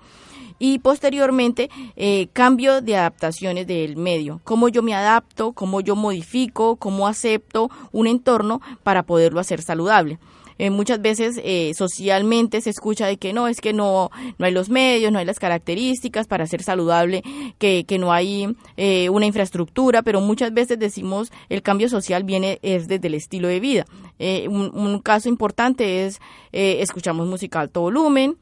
Y 0.58 0.78
posteriormente 0.78 1.70
eh, 1.96 2.28
cambio 2.32 2.80
de 2.82 2.96
adaptaciones 2.96 3.66
del 3.66 3.96
medio, 3.96 4.40
cómo 4.44 4.68
yo 4.68 4.82
me 4.82 4.94
adapto, 4.94 5.52
cómo 5.52 5.80
yo 5.80 5.96
modifico, 5.96 6.76
cómo 6.76 7.08
acepto 7.08 7.70
un 7.90 8.06
entorno 8.06 8.60
para 8.84 9.02
poderlo 9.02 9.40
hacer 9.40 9.60
saludable. 9.60 10.18
Eh, 10.62 10.70
muchas 10.70 11.02
veces 11.02 11.40
eh, 11.42 11.72
socialmente 11.74 12.60
se 12.60 12.70
escucha 12.70 13.08
de 13.08 13.16
que 13.16 13.32
no, 13.32 13.48
es 13.48 13.60
que 13.60 13.72
no, 13.72 14.12
no 14.38 14.46
hay 14.46 14.52
los 14.52 14.68
medios, 14.68 15.10
no 15.10 15.18
hay 15.18 15.24
las 15.24 15.40
características 15.40 16.28
para 16.28 16.46
ser 16.46 16.62
saludable, 16.62 17.24
que, 17.58 17.82
que 17.82 17.98
no 17.98 18.12
hay 18.12 18.54
eh, 18.76 19.10
una 19.10 19.26
infraestructura, 19.26 20.02
pero 20.02 20.20
muchas 20.20 20.54
veces 20.54 20.78
decimos 20.78 21.32
el 21.48 21.62
cambio 21.62 21.88
social 21.88 22.22
viene 22.22 22.60
es 22.62 22.86
desde 22.86 23.08
el 23.08 23.14
estilo 23.14 23.48
de 23.48 23.58
vida. 23.58 23.86
Un, 24.20 25.00
caso 25.00 25.28
importante 25.28 26.06
es 26.06 26.20
escuchamos 26.52 27.26
música 27.26 27.58
a 27.58 27.62
alto 27.62 27.80
volumen, 27.80 28.36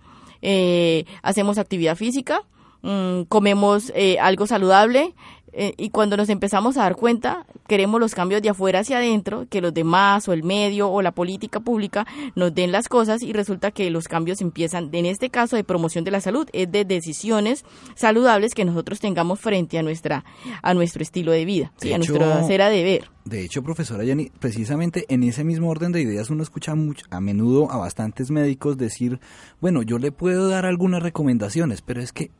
hacemos 1.22 1.56
actividad 1.56 1.96
física, 1.96 2.42
mm, 2.82 3.22
comemos 3.30 3.90
algo 4.20 4.46
saludable, 4.46 5.14
eh, 5.52 5.74
y 5.76 5.90
cuando 5.90 6.16
nos 6.16 6.28
empezamos 6.28 6.76
a 6.76 6.82
dar 6.82 6.96
cuenta, 6.96 7.46
queremos 7.66 8.00
los 8.00 8.14
cambios 8.14 8.42
de 8.42 8.50
afuera 8.50 8.80
hacia 8.80 8.98
adentro, 8.98 9.46
que 9.48 9.60
los 9.60 9.74
demás 9.74 10.28
o 10.28 10.32
el 10.32 10.42
medio 10.42 10.90
o 10.90 11.02
la 11.02 11.12
política 11.12 11.60
pública 11.60 12.06
nos 12.34 12.54
den 12.54 12.72
las 12.72 12.88
cosas 12.88 13.22
y 13.22 13.32
resulta 13.32 13.70
que 13.70 13.90
los 13.90 14.08
cambios 14.08 14.40
empiezan, 14.40 14.90
en 14.92 15.06
este 15.06 15.30
caso 15.30 15.56
de 15.56 15.64
promoción 15.64 16.04
de 16.04 16.10
la 16.10 16.20
salud, 16.20 16.48
es 16.52 16.70
de 16.70 16.84
decisiones 16.84 17.64
saludables 17.94 18.54
que 18.54 18.64
nosotros 18.64 19.00
tengamos 19.00 19.40
frente 19.40 19.78
a 19.78 19.82
nuestra 19.82 20.24
a 20.62 20.74
nuestro 20.74 21.02
estilo 21.02 21.32
de 21.32 21.44
vida, 21.44 21.72
a 21.82 21.96
nuestra 21.96 22.38
acera 22.38 22.68
de 22.68 22.82
ver. 22.82 23.10
De 23.24 23.44
hecho, 23.44 23.62
profesora 23.62 24.04
Yanni, 24.04 24.30
precisamente 24.38 25.04
en 25.08 25.22
ese 25.22 25.44
mismo 25.44 25.68
orden 25.68 25.92
de 25.92 26.00
ideas 26.00 26.30
uno 26.30 26.42
escucha 26.42 26.74
mucho, 26.74 27.04
a 27.10 27.20
menudo 27.20 27.70
a 27.70 27.76
bastantes 27.76 28.30
médicos 28.30 28.76
decir, 28.76 29.20
bueno, 29.60 29.82
yo 29.82 29.98
le 29.98 30.10
puedo 30.10 30.48
dar 30.48 30.66
algunas 30.66 31.02
recomendaciones, 31.02 31.82
pero 31.82 32.00
es 32.00 32.12
que 32.12 32.30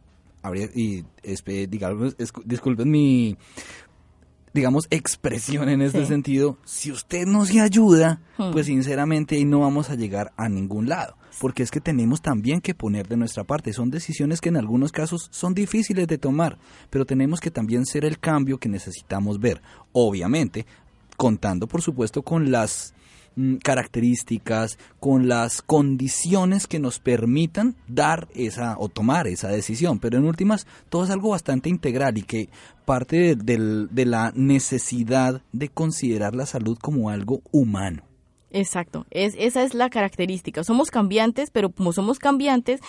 habría, 0.43 0.69
y 0.75 1.05
digamos, 1.69 2.17
disculpen 2.45 2.91
mi 2.91 3.37
digamos, 4.53 4.89
expresión 4.91 5.69
en 5.69 5.81
este 5.81 6.05
sentido, 6.07 6.59
si 6.65 6.91
usted 6.91 7.25
no 7.25 7.45
se 7.45 7.61
ayuda, 7.61 8.21
Hmm. 8.37 8.51
pues 8.51 8.67
sinceramente 8.67 9.43
no 9.45 9.61
vamos 9.61 9.91
a 9.91 9.95
llegar 9.95 10.33
a 10.37 10.49
ningún 10.49 10.89
lado. 10.89 11.17
Porque 11.41 11.63
es 11.63 11.71
que 11.71 11.81
tenemos 11.81 12.21
también 12.21 12.61
que 12.61 12.75
poner 12.75 13.07
de 13.07 13.17
nuestra 13.17 13.45
parte. 13.45 13.73
Son 13.73 13.91
decisiones 13.91 14.41
que 14.41 14.49
en 14.49 14.57
algunos 14.57 14.91
casos 14.91 15.29
son 15.31 15.55
difíciles 15.55 16.09
de 16.09 16.19
tomar, 16.19 16.59
pero 16.91 17.07
tenemos 17.07 17.39
que 17.39 17.53
también 17.53 17.87
ser 17.87 18.05
el 18.05 18.19
cambio 18.19 18.59
que 18.59 18.69
necesitamos 18.69 19.39
ver. 19.39 19.63
Obviamente, 19.93 20.67
contando 21.17 21.69
por 21.69 21.83
supuesto 21.83 22.23
con 22.23 22.51
las 22.51 22.93
características, 23.63 24.79
con 24.99 25.29
las 25.29 25.63
condiciones 25.63 26.67
que 26.67 26.79
nos 26.79 26.99
permitan 26.99 27.77
dar 27.89 28.29
esa 28.35 28.77
o 28.79 28.89
tomar 28.89 29.27
esa 29.27 29.49
decisión. 29.49 29.99
Pero 29.99 30.19
en 30.19 30.25
últimas, 30.25 30.67
todo 30.89 31.05
es 31.05 31.11
algo 31.11 31.31
bastante 31.31 31.69
integral 31.69 32.19
y 32.19 32.23
que 32.23 32.49
parte 32.85 33.37
de, 33.37 33.87
de 33.91 34.05
la 34.07 34.33
necesidad 34.35 35.43
de 35.53 35.69
considerar 35.69 36.35
la 36.35 36.47
salud 36.47 36.79
como 36.81 37.11
algo 37.11 37.43
humano. 37.53 38.10
Exacto, 38.53 39.07
es, 39.11 39.35
esa 39.39 39.63
es 39.63 39.75
la 39.75 39.91
característica. 39.91 40.65
Somos 40.65 40.91
cambiantes, 40.91 41.51
pero 41.51 41.71
como 41.71 41.93
somos 41.93 42.19
cambiantes, 42.19 42.81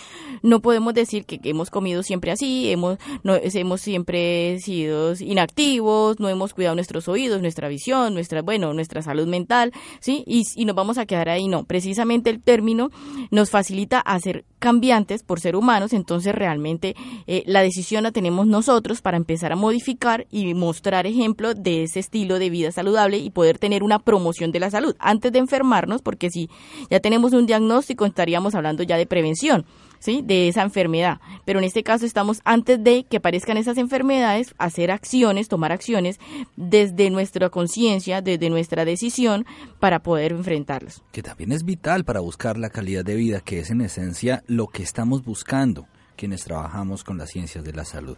no 0.42 0.60
podemos 0.60 0.92
decir 0.92 1.24
que 1.24 1.38
hemos 1.44 1.70
comido 1.70 2.02
siempre 2.02 2.32
así, 2.32 2.70
hemos, 2.72 2.98
no, 3.22 3.36
hemos 3.36 3.80
siempre 3.80 4.58
sido 4.58 5.14
inactivos, 5.20 6.18
no 6.18 6.28
hemos 6.28 6.52
cuidado 6.52 6.74
nuestros 6.74 7.06
oídos, 7.06 7.42
nuestra 7.42 7.68
visión, 7.68 8.12
nuestra, 8.14 8.42
bueno, 8.42 8.74
nuestra 8.74 9.02
salud 9.02 9.28
mental, 9.28 9.72
¿sí? 10.00 10.24
Y, 10.26 10.64
nos 10.64 10.74
vamos 10.74 10.98
a 10.98 11.06
quedar 11.06 11.28
ahí, 11.28 11.46
no. 11.46 11.64
Precisamente 11.64 12.30
el 12.30 12.40
término 12.40 12.90
nos 13.30 13.50
facilita 13.50 14.00
a 14.00 14.18
ser 14.18 14.44
cambiantes 14.58 15.22
por 15.22 15.40
ser 15.40 15.54
humanos, 15.54 15.92
entonces 15.92 16.34
realmente 16.34 16.94
eh, 17.26 17.42
la 17.46 17.62
decisión 17.62 18.02
la 18.02 18.12
tenemos 18.12 18.46
nosotros 18.46 19.00
para 19.00 19.16
empezar 19.16 19.52
a 19.52 19.56
modificar 19.56 20.26
y 20.30 20.54
mostrar 20.54 21.06
ejemplo 21.06 21.54
de 21.54 21.84
ese 21.84 22.00
estilo 22.00 22.38
de 22.38 22.50
vida 22.50 22.72
saludable 22.72 23.18
y 23.18 23.30
poder 23.30 23.58
tener 23.58 23.82
una 23.82 23.98
promoción 24.00 24.52
de 24.52 24.60
la 24.60 24.70
salud 24.70 24.94
antes 24.98 25.32
de 25.32 25.38
enfermarnos, 25.52 26.02
porque 26.02 26.30
si 26.30 26.48
ya 26.90 27.00
tenemos 27.00 27.32
un 27.32 27.46
diagnóstico 27.46 28.06
estaríamos 28.06 28.54
hablando 28.54 28.82
ya 28.82 28.96
de 28.96 29.06
prevención. 29.06 29.64
¿Sí? 29.98 30.20
de 30.20 30.48
esa 30.48 30.62
enfermedad. 30.62 31.20
Pero 31.44 31.60
en 31.60 31.64
este 31.64 31.84
caso 31.84 32.04
estamos 32.04 32.40
antes 32.44 32.82
de 32.82 33.04
que 33.04 33.18
aparezcan 33.18 33.56
esas 33.56 33.78
enfermedades, 33.78 34.52
hacer 34.58 34.90
acciones, 34.90 35.46
tomar 35.46 35.70
acciones 35.70 36.18
desde 36.56 37.08
nuestra 37.08 37.50
conciencia, 37.50 38.20
desde 38.20 38.50
nuestra 38.50 38.84
decisión 38.84 39.46
para 39.78 40.02
poder 40.02 40.32
enfrentarlos. 40.32 41.04
que 41.12 41.22
también 41.22 41.52
es 41.52 41.64
vital 41.64 42.04
para 42.04 42.18
buscar 42.18 42.58
la 42.58 42.70
calidad 42.70 43.04
de 43.04 43.14
vida, 43.14 43.42
que 43.42 43.60
es 43.60 43.70
en 43.70 43.80
esencia 43.80 44.42
lo 44.48 44.66
que 44.66 44.82
estamos 44.82 45.24
buscando 45.24 45.86
quienes 46.16 46.44
trabajamos 46.44 47.04
con 47.04 47.16
las 47.16 47.30
ciencias 47.30 47.62
de 47.62 47.72
la 47.72 47.84
salud. 47.84 48.16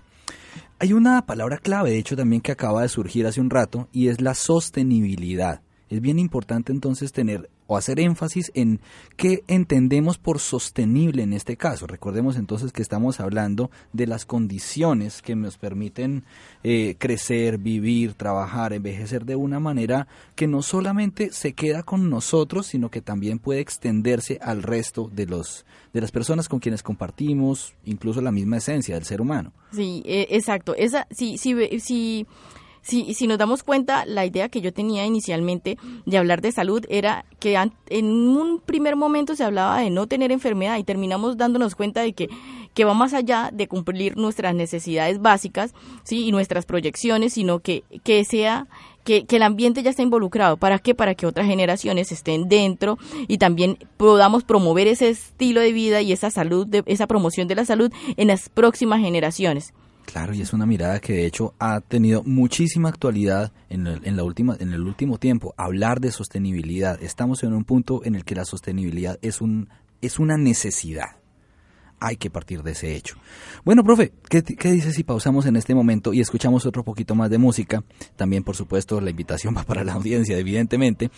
Hay 0.79 0.93
una 0.93 1.25
palabra 1.27 1.59
clave, 1.59 1.91
de 1.91 1.99
hecho, 1.99 2.17
también 2.17 2.43
que 2.43 2.53
acaba 2.53 2.83
de 2.83 2.89
surgir 2.89 3.27
hace 3.27 3.41
un 3.41 3.51
rato, 3.51 3.89
y 3.93 4.09
es 4.09 4.21
la 4.21 4.35
sostenibilidad. 4.35 5.63
Es 5.95 6.01
bien 6.01 6.19
importante 6.19 6.73
entonces 6.73 7.13
tener 7.13 7.49
o 7.69 7.77
hacer 7.77 8.01
énfasis 8.01 8.51
en 8.55 8.81
qué 9.17 9.45
entendemos 9.47 10.19
por 10.19 10.41
sostenible 10.41 11.23
en 11.23 11.33
este 11.33 11.57
caso. 11.57 11.87
Recordemos 11.87 12.37
entonces 12.37 12.73
que 12.73 12.83
estamos 12.83 13.21
hablando 13.21 13.71
de 13.93 14.09
las 14.09 14.27
condiciones 14.27 15.23
que 15.23 15.37
nos 15.37 15.57
permiten 15.57 16.25
eh, 16.65 16.97
crecer, 16.99 17.59
vivir, 17.59 18.15
trabajar, 18.15 18.73
envejecer 18.73 19.25
de 19.25 19.37
una 19.37 19.61
manera 19.61 20.09
que 20.35 20.49
no 20.49 20.63
solamente 20.63 21.31
se 21.31 21.53
queda 21.53 21.85
con 21.85 22.11
nosotros, 22.11 22.67
sino 22.67 22.91
que 22.91 23.01
también 23.01 23.39
puede 23.39 23.61
extenderse 23.61 24.41
al 24.43 24.65
resto 24.65 25.09
de 25.15 25.27
los 25.27 25.65
de 25.93 26.01
las 26.01 26.11
personas 26.11 26.49
con 26.49 26.59
quienes 26.59 26.83
compartimos, 26.83 27.73
incluso 27.85 28.21
la 28.21 28.33
misma 28.33 28.57
esencia 28.57 28.97
del 28.97 29.05
ser 29.05 29.21
humano. 29.21 29.53
Sí, 29.71 30.03
eh, 30.05 30.27
exacto. 30.31 30.75
Esa, 30.75 31.07
sí, 31.13 31.39
sí, 31.39 32.27
sí, 32.85 33.15
si 33.15 33.27
nos 33.27 33.39
damos 33.39 33.63
cuenta, 33.63 34.05
la 34.07 34.25
idea 34.27 34.49
que 34.49 34.61
yo 34.61 34.73
tenía 34.73 35.05
inicialmente 35.05 35.79
de 36.07 36.19
hablar 36.19 36.41
de 36.41 36.53
salud 36.53 36.85
era 36.89 37.25
que 37.41 37.59
en 37.89 38.11
un 38.11 38.61
primer 38.61 38.95
momento 38.95 39.35
se 39.35 39.43
hablaba 39.43 39.81
de 39.81 39.91
no 39.91 40.07
tener 40.07 40.31
enfermedad 40.31 40.79
y 40.79 40.85
terminamos 40.85 41.37
dándonos 41.37 41.75
cuenta 41.75 42.03
de 42.03 42.13
que, 42.13 42.29
que 42.75 42.85
va 42.85 42.95
más 42.95 43.15
allá 43.15 43.51
de 43.53 43.67
cumplir 43.67 44.17
nuestras 44.17 44.55
necesidades 44.55 45.21
básicas 45.21 45.75
sí 46.05 46.27
y 46.27 46.33
nuestras 46.33 46.67
proyecciones, 46.67 47.33
sino 47.33 47.61
que, 47.61 47.85
que 48.05 48.25
sea 48.25 48.69
que, 49.03 49.25
que 49.27 49.37
el 49.37 49.43
ambiente 49.43 49.83
ya 49.83 49.91
está 49.91 50.03
involucrado. 50.03 50.57
¿Para 50.57 50.79
qué? 50.79 50.95
Para 50.95 51.15
que 51.15 51.27
otras 51.27 51.47
generaciones 51.47 52.13
estén 52.13 52.49
dentro 52.49 52.99
y 53.29 53.39
también 53.39 53.79
podamos 53.97 54.45
promover 54.45 54.89
ese 54.89 55.09
estilo 55.09 55.61
de 55.61 55.73
vida 55.73 56.03
y 56.03 56.13
esa 56.13 56.31
salud, 56.31 56.67
de, 56.67 56.83
esa 56.87 57.07
promoción 57.07 57.49
de 57.49 57.55
la 57.55 57.65
salud 57.65 57.93
en 58.17 58.29
las 58.29 58.49
próximas 58.49 59.01
generaciones. 59.01 59.73
Claro, 60.05 60.35
y 60.35 60.43
es 60.43 60.53
una 60.53 60.67
mirada 60.67 61.01
que 61.01 61.15
de 61.15 61.27
hecho 61.27 61.55
ha 61.59 61.81
tenido 61.81 62.23
muchísima 62.25 62.89
actualidad 62.89 63.53
en 63.69 63.87
el, 63.87 64.01
en 64.05 64.17
la 64.17 64.23
última, 64.23 64.57
en 64.59 64.73
el 64.73 64.83
último 64.83 65.19
tiempo. 65.19 65.55
Hablar 65.57 66.01
de 66.01 66.13
sostenibilidad. 66.13 67.03
Estamos 67.03 67.43
en 67.43 67.53
un 67.53 67.65
punto 67.65 68.05
en 68.05 68.15
el 68.15 68.25
que 68.25 68.35
la 68.35 68.45
sostenibilidad 68.45 69.19
es, 69.23 69.41
un, 69.41 69.69
es 70.01 70.19
una 70.19 70.37
necesidad. 70.37 71.17
Hay 72.01 72.17
que 72.17 72.29
partir 72.29 72.63
de 72.63 72.73
ese 72.73 72.95
hecho. 72.95 73.17
Bueno, 73.65 73.83
profe, 73.83 74.13
¿qué, 74.29 74.43
¿qué 74.43 74.73
dice 74.73 74.93
si 74.93 75.05
pausamos 75.05 75.47
en 75.47 75.57
este 75.57 75.75
momento 75.75 76.13
y 76.13 76.21
escuchamos 76.21 76.67
otro 76.67 76.85
poquito 76.85 77.15
más 77.15 77.31
de 77.31 77.39
música? 77.39 77.83
También, 78.15 78.45
por 78.45 78.57
supuesto, 78.57 79.01
la 79.01 79.11
invitación 79.11 79.57
va 79.57 79.63
para 79.63 79.85
la 79.85 79.95
audiencia, 79.95 80.37
evidentemente. 80.37 81.11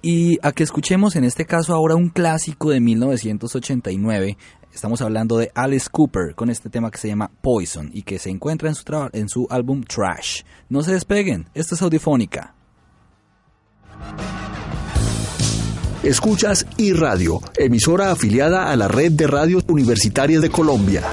Y 0.00 0.38
a 0.42 0.52
que 0.52 0.62
escuchemos 0.62 1.16
en 1.16 1.24
este 1.24 1.44
caso 1.44 1.74
ahora 1.74 1.94
un 1.94 2.08
clásico 2.08 2.70
de 2.70 2.80
1989. 2.80 4.36
Estamos 4.74 5.00
hablando 5.02 5.38
de 5.38 5.52
Alice 5.54 5.88
Cooper 5.88 6.34
con 6.34 6.50
este 6.50 6.68
tema 6.68 6.90
que 6.90 6.98
se 6.98 7.06
llama 7.06 7.30
Poison 7.40 7.90
y 7.94 8.02
que 8.02 8.18
se 8.18 8.28
encuentra 8.28 8.68
en 8.68 8.74
su, 8.74 9.08
en 9.12 9.28
su 9.28 9.46
álbum 9.48 9.84
Trash. 9.84 10.42
No 10.68 10.82
se 10.82 10.92
despeguen, 10.92 11.48
esto 11.54 11.76
es 11.76 11.82
Audiofónica. 11.82 12.56
Escuchas 16.02 16.66
iRadio, 16.76 17.40
emisora 17.56 18.10
afiliada 18.10 18.72
a 18.72 18.76
la 18.76 18.88
red 18.88 19.12
de 19.12 19.28
radios 19.28 19.64
universitarias 19.68 20.42
de 20.42 20.50
Colombia. 20.50 21.04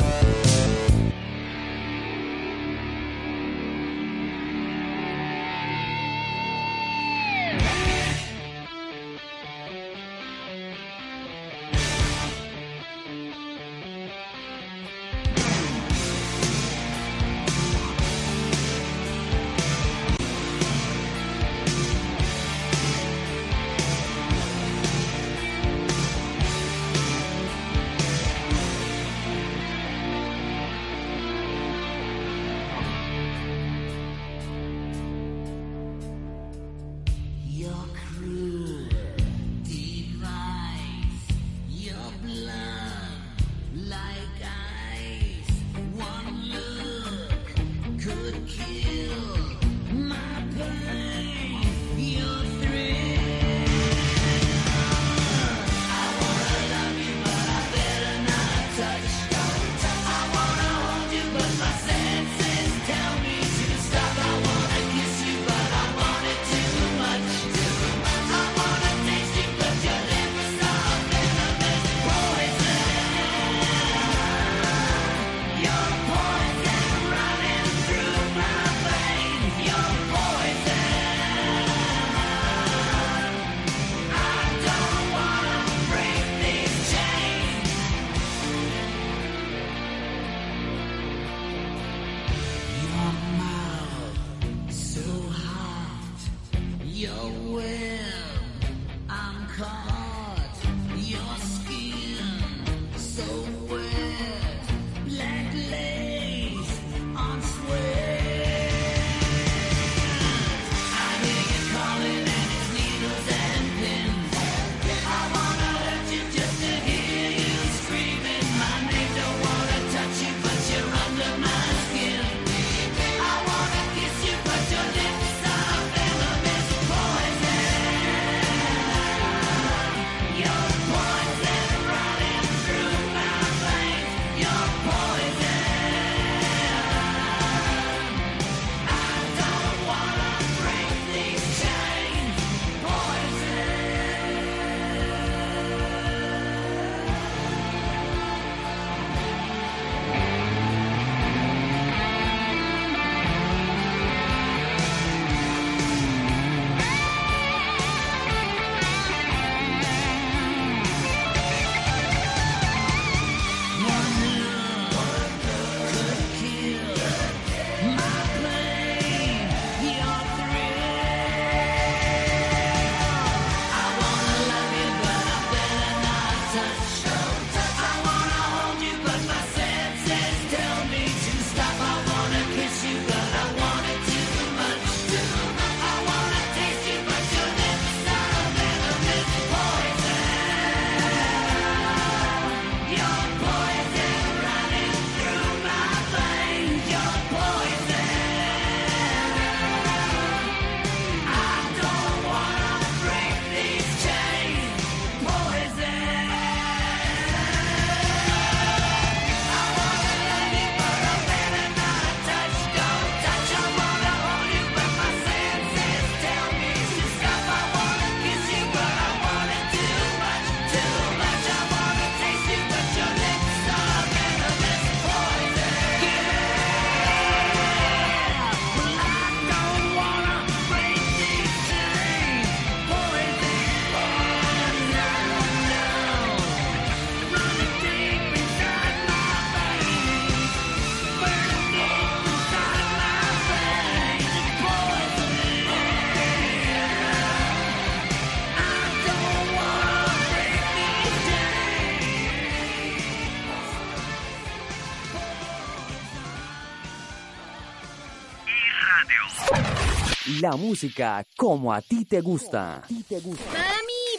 La 260.42 260.56
música 260.56 261.24
como 261.38 261.72
a 261.72 261.82
ti 261.82 262.04
te 262.04 262.20
gusta. 262.20 262.84
Mami, 262.90 263.04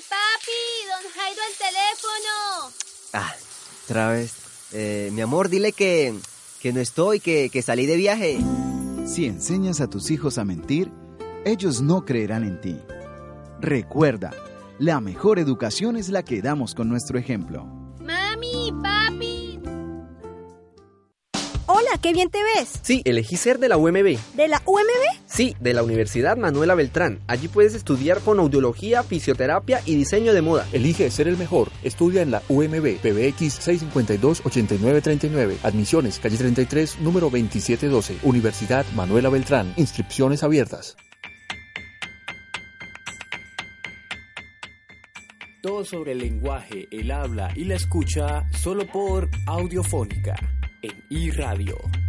papi, 0.09 0.63
don 0.89 1.11
Jairo 1.15 1.43
el 1.51 1.57
teléfono. 1.59 2.73
Ah, 3.13 3.35
otra 3.85 4.09
vez. 4.09 4.35
Eh, 4.73 5.11
mi 5.13 5.21
amor, 5.21 5.49
dile 5.49 5.73
que, 5.73 6.15
que 6.61 6.73
no 6.73 6.81
estoy, 6.81 7.19
que, 7.19 7.51
que 7.51 7.61
salí 7.61 7.87
de 7.87 7.97
viaje. 7.97 8.39
Si 9.05 9.27
enseñas 9.27 9.81
a 9.81 9.91
tus 9.91 10.13
hijos 10.13 10.39
a 10.39 10.45
mentir, 10.45 10.93
ellos 11.45 11.83
no 11.83 12.05
creerán 12.05 12.45
en 12.45 12.61
ti. 12.61 12.77
Recuerda, 13.61 14.31
la 14.79 15.01
mejor 15.01 15.41
educación 15.41 15.97
es 15.97 16.09
la 16.09 16.23
que 16.23 16.41
damos 16.41 16.75
con 16.75 16.89
nuestro 16.89 17.19
ejemplo. 17.19 17.65
Mami, 18.01 18.73
papi. 18.81 19.32
Hola, 21.93 22.01
qué 22.01 22.15
bien 22.15 22.31
te 22.31 22.39
ves. 22.43 22.81
Sí, 22.81 23.03
elegí 23.05 23.37
ser 23.37 23.59
de 23.59 23.69
la 23.69 23.77
UMB. 23.77 24.17
¿De 24.35 24.49
la 24.49 24.63
UMB? 24.65 25.27
Sí, 25.27 25.55
de 25.61 25.75
la 25.75 25.83
Universidad 25.83 26.39
Manuela 26.39 26.75
Beltrán. 26.75 27.21
Allí 27.27 27.49
puedes 27.49 27.75
estudiar 27.75 28.21
fonoaudiología, 28.21 29.03
fisioterapia 29.03 29.83
y 29.85 29.95
diseño 29.97 30.33
de 30.33 30.41
moda. 30.41 30.67
Elige 30.73 31.11
ser 31.11 31.29
el 31.29 31.37
mejor. 31.37 31.71
Estudia 31.83 32.23
en 32.23 32.31
la 32.31 32.43
UMB, 32.49 32.97
PBX 32.97 33.69
652-8939. 33.69 35.59
Admisiones, 35.63 36.19
calle 36.19 36.39
33, 36.39 37.01
número 37.01 37.29
2712. 37.29 38.21
Universidad 38.23 38.87
Manuela 38.95 39.29
Beltrán. 39.29 39.75
Inscripciones 39.77 40.43
abiertas. 40.43 40.97
Todo 45.61 45.85
sobre 45.85 46.13
el 46.13 46.21
lenguaje, 46.21 46.89
el 46.91 47.11
habla 47.11 47.53
y 47.55 47.65
la 47.65 47.75
escucha 47.75 48.45
solo 48.51 48.87
por 48.87 49.29
Audiofónica 49.47 50.37
en 50.83 51.05
iRadio. 51.09 52.02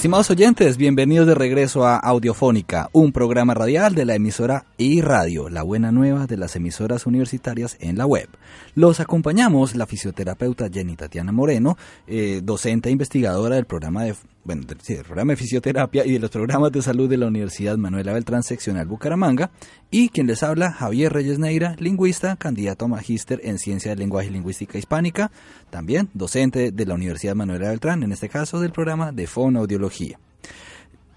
Estimados 0.00 0.30
oyentes, 0.30 0.78
bienvenidos 0.78 1.26
de 1.26 1.34
regreso 1.34 1.84
a 1.84 1.98
Audiofónica, 1.98 2.88
un 2.94 3.12
programa 3.12 3.52
radial 3.52 3.94
de 3.94 4.06
la 4.06 4.14
emisora 4.14 4.64
y 4.78 5.02
radio, 5.02 5.50
la 5.50 5.62
buena 5.62 5.92
nueva 5.92 6.26
de 6.26 6.38
las 6.38 6.56
emisoras 6.56 7.04
universitarias 7.04 7.76
en 7.80 7.98
la 7.98 8.06
web. 8.06 8.26
Los 8.74 8.98
acompañamos 8.98 9.76
la 9.76 9.84
fisioterapeuta 9.84 10.70
Jenny 10.72 10.96
Tatiana 10.96 11.32
Moreno, 11.32 11.76
eh, 12.06 12.40
docente 12.42 12.88
e 12.88 12.92
investigadora 12.92 13.56
del 13.56 13.66
programa 13.66 14.04
de 14.04 14.14
bueno, 14.44 14.62
del, 14.62 15.04
programa 15.04 15.32
de 15.32 15.36
fisioterapia 15.36 16.06
y 16.06 16.12
de 16.12 16.18
los 16.18 16.30
programas 16.30 16.72
de 16.72 16.82
salud 16.82 17.08
de 17.08 17.16
la 17.16 17.26
Universidad 17.26 17.76
Manuela 17.76 18.12
Beltrán 18.12 18.42
Seccional 18.42 18.86
Bucaramanga, 18.86 19.50
y 19.90 20.08
quien 20.08 20.26
les 20.26 20.42
habla, 20.42 20.72
Javier 20.72 21.12
Reyes 21.12 21.38
Neira, 21.38 21.76
lingüista, 21.78 22.36
candidato 22.36 22.86
a 22.86 22.88
magíster 22.88 23.40
en 23.44 23.58
Ciencia 23.58 23.90
del 23.90 24.00
Lenguaje 24.00 24.28
y 24.28 24.32
Lingüística 24.32 24.78
Hispánica, 24.78 25.30
también 25.68 26.08
docente 26.14 26.72
de 26.72 26.86
la 26.86 26.94
Universidad 26.94 27.34
Manuela 27.34 27.68
Beltrán, 27.68 28.02
en 28.02 28.12
este 28.12 28.28
caso 28.28 28.60
del 28.60 28.72
programa 28.72 29.12
de 29.12 29.26
Fonoaudiología. 29.26 30.18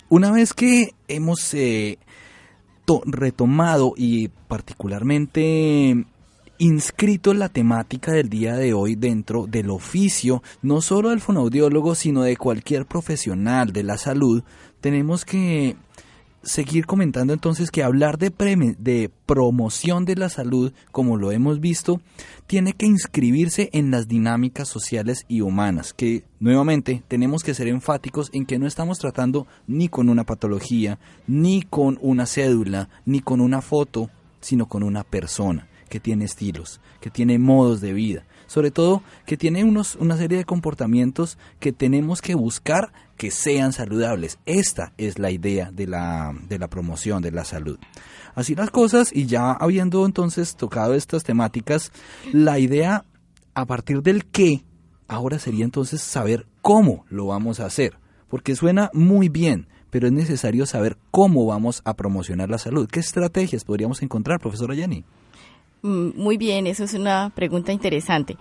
Una 0.10 0.32
vez 0.32 0.54
que 0.54 0.94
hemos 1.08 1.54
eh, 1.54 1.98
retomado 3.06 3.94
y 3.96 4.28
particularmente 4.28 6.06
inscrito 6.64 7.34
la 7.34 7.50
temática 7.50 8.14
del 8.14 8.30
día 8.30 8.56
de 8.56 8.74
hoy 8.74 8.96
dentro 8.96 9.48
del 9.48 9.70
oficio, 9.70 10.42
no 10.62 10.80
solo 10.80 11.10
del 11.10 11.20
fonoaudiólogo, 11.20 11.94
sino 11.94 12.24
de 12.24 12.38
cualquier 12.38 12.86
profesional 12.86 13.74
de 13.74 13.84
la 13.84 13.98
salud, 13.98 14.44
tenemos 14.80 15.26
que 15.26 15.76
seguir 16.42 16.86
comentando 16.86 17.34
entonces 17.34 17.70
que 17.70 17.84
hablar 17.84 18.18
de, 18.18 18.32
de 18.80 19.12
promoción 19.26 20.06
de 20.06 20.16
la 20.16 20.30
salud, 20.30 20.72
como 20.94 21.18
lo 21.18 21.34
hemos 21.34 21.60
visto, 21.60 22.00
tiene 22.48 22.72
que 22.72 22.86
inscribirse 22.86 23.70
en 23.74 23.92
las 23.92 24.08
dinámicas 24.08 24.70
sociales 24.70 25.26
y 25.28 25.42
humanas, 25.42 25.92
que 25.94 26.24
nuevamente 26.40 27.04
tenemos 27.10 27.44
que 27.44 27.54
ser 27.54 27.68
enfáticos 27.68 28.30
en 28.32 28.46
que 28.46 28.58
no 28.58 28.68
estamos 28.68 29.00
tratando 29.00 29.48
ni 29.68 29.90
con 29.90 30.08
una 30.08 30.24
patología, 30.24 30.98
ni 31.28 31.62
con 31.64 32.00
una 32.02 32.26
cédula, 32.26 32.88
ni 33.06 33.20
con 33.20 33.42
una 33.42 33.62
foto, 33.62 34.10
sino 34.40 34.68
con 34.68 34.84
una 34.84 35.04
persona 35.04 35.68
que 35.94 36.00
tiene 36.00 36.26
estilos, 36.26 36.82
que 37.02 37.12
tiene 37.12 37.38
modos 37.38 37.80
de 37.80 37.94
vida, 37.94 38.26
sobre 38.48 38.72
todo 38.72 39.04
que 39.28 39.38
tiene 39.38 39.64
unos, 39.64 39.96
una 39.98 40.18
serie 40.18 40.40
de 40.40 40.44
comportamientos 40.44 41.38
que 41.60 41.72
tenemos 41.72 42.20
que 42.20 42.34
buscar 42.34 42.92
que 43.16 43.30
sean 43.30 43.74
saludables. 43.74 44.40
Esta 44.48 44.94
es 44.98 45.20
la 45.20 45.30
idea 45.30 45.70
de 45.70 45.86
la, 45.86 46.34
de 46.50 46.58
la 46.58 46.68
promoción 46.68 47.22
de 47.22 47.30
la 47.30 47.46
salud. 47.46 47.78
Así 48.34 48.56
las 48.56 48.72
cosas, 48.72 49.12
y 49.14 49.28
ya 49.28 49.52
habiendo 49.52 50.08
entonces 50.08 50.56
tocado 50.56 50.96
estas 50.96 51.24
temáticas, 51.24 51.92
la 52.32 52.58
idea 52.58 53.06
a 53.54 53.66
partir 53.68 54.02
del 54.02 54.26
qué, 54.26 54.66
ahora 55.08 55.38
sería 55.38 55.64
entonces 55.64 56.02
saber 56.02 56.48
cómo 56.64 57.06
lo 57.08 57.28
vamos 57.28 57.60
a 57.60 57.68
hacer, 57.68 58.00
porque 58.30 58.56
suena 58.56 58.90
muy 58.96 59.30
bien, 59.30 59.68
pero 59.92 60.08
es 60.08 60.14
necesario 60.14 60.66
saber 60.66 60.98
cómo 61.12 61.46
vamos 61.46 61.84
a 61.86 61.94
promocionar 61.94 62.50
la 62.50 62.58
salud. 62.58 62.90
¿Qué 62.92 63.00
estrategias 63.00 63.64
podríamos 63.64 64.02
encontrar, 64.02 64.40
profesora 64.40 64.74
Jenny? 64.74 65.06
Mm, 65.84 66.12
muy 66.16 66.38
bien, 66.38 66.66
eso 66.66 66.86
es 66.86 66.94
una 66.94 67.30
pregunta 67.36 67.74
interesante. 67.74 68.38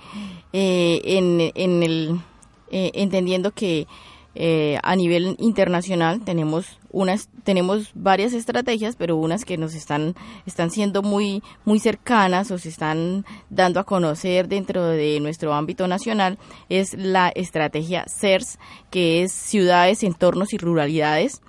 Eh, 0.52 1.00
en, 1.04 1.40
en, 1.56 1.82
el, 1.82 2.20
eh, 2.70 2.92
entendiendo 2.94 3.50
que 3.50 3.88
eh, 4.36 4.78
a 4.82 4.94
nivel 4.94 5.36
internacional 5.40 6.24
tenemos 6.24 6.78
unas 6.90 7.28
tenemos 7.44 7.90
varias 7.94 8.32
estrategias 8.32 8.96
pero 8.96 9.16
unas 9.16 9.44
que 9.44 9.58
nos 9.58 9.74
están 9.74 10.14
están 10.46 10.70
siendo 10.70 11.02
muy 11.02 11.42
muy 11.66 11.78
cercanas 11.80 12.50
o 12.50 12.56
se 12.56 12.70
están 12.70 13.26
dando 13.50 13.78
a 13.78 13.84
conocer 13.84 14.48
dentro 14.48 14.86
de 14.86 15.20
nuestro 15.20 15.52
ámbito 15.52 15.86
nacional 15.86 16.38
es 16.70 16.94
la 16.94 17.28
estrategia 17.28 18.06
CERS 18.08 18.58
que 18.90 19.22
es 19.22 19.32
ciudades 19.32 20.02
entornos 20.02 20.54
y 20.54 20.58
ruralidades 20.58 21.42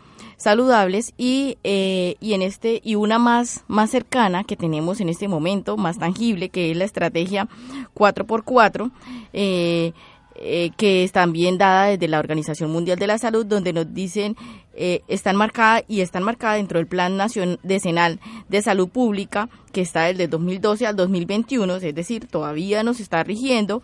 saludables 0.44 1.14
y, 1.18 1.58
eh, 1.64 2.16
y 2.20 2.34
en 2.34 2.42
este 2.42 2.82
y 2.84 2.96
una 2.96 3.18
más 3.18 3.64
más 3.68 3.90
cercana 3.90 4.44
que 4.44 4.58
tenemos 4.58 5.00
en 5.00 5.08
este 5.08 5.30
momento 5.30 5.78
más 5.78 5.98
tangible 5.98 6.50
que 6.50 6.70
es 6.70 6.78
la 6.78 6.84
estrategia 6.84 7.48
4x4 7.96 8.92
eh, 9.32 9.94
eh, 10.36 10.72
que 10.76 11.06
es 11.06 11.14
también 11.14 11.58
dada 11.58 11.86
desde 11.86 12.10
la 12.10 12.20
Organización 12.20 12.72
Mundial 12.72 13.00
de 13.00 13.08
la 13.08 13.18
Salud 13.18 13.46
donde 13.46 13.72
nos 13.72 13.94
dicen 13.94 14.36
están 14.76 15.36
marcadas 15.36 15.84
y 15.88 16.02
están 16.02 16.24
marcadas 16.24 16.58
dentro 16.58 16.80
del 16.80 16.88
Plan 16.88 17.16
Nacional 17.16 17.60
Decenal 17.62 18.20
de 18.50 18.62
Salud 18.64 18.90
Pública 18.90 19.48
que 19.72 19.82
está 19.82 20.06
desde 20.06 20.28
2012 20.28 20.88
al 20.88 20.96
2021 20.96 21.76
es 21.76 21.96
decir 21.96 22.28
todavía 22.28 22.84
nos 22.84 23.00
está 23.00 23.24
rigiendo 23.24 23.82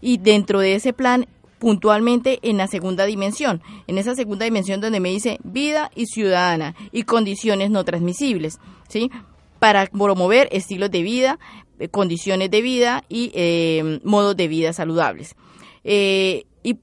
y 0.00 0.16
dentro 0.16 0.58
de 0.58 0.74
ese 0.74 0.92
plan 0.92 1.26
puntualmente 1.60 2.40
en 2.42 2.56
la 2.56 2.66
segunda 2.66 3.04
dimensión, 3.04 3.62
en 3.86 3.98
esa 3.98 4.16
segunda 4.16 4.44
dimensión 4.44 4.80
donde 4.80 4.98
me 4.98 5.10
dice 5.10 5.38
vida 5.44 5.92
y 5.94 6.06
ciudadana 6.06 6.74
y 6.90 7.04
condiciones 7.04 7.70
no 7.70 7.84
transmisibles, 7.84 8.58
¿sí? 8.88 9.12
Para 9.60 9.86
promover 9.86 10.48
estilos 10.50 10.90
de 10.90 11.02
vida, 11.02 11.38
eh, 11.78 11.88
condiciones 11.88 12.50
de 12.50 12.62
vida 12.62 13.04
y 13.08 13.30
eh, 13.34 14.00
modos 14.02 14.36
de 14.36 14.48
vida 14.48 14.72
saludables. 14.72 15.36
Eh, 15.84 16.46
y, 16.62 16.74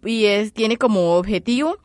tiene 0.51 0.77
como 0.77 1.15
objetivo 1.15 1.77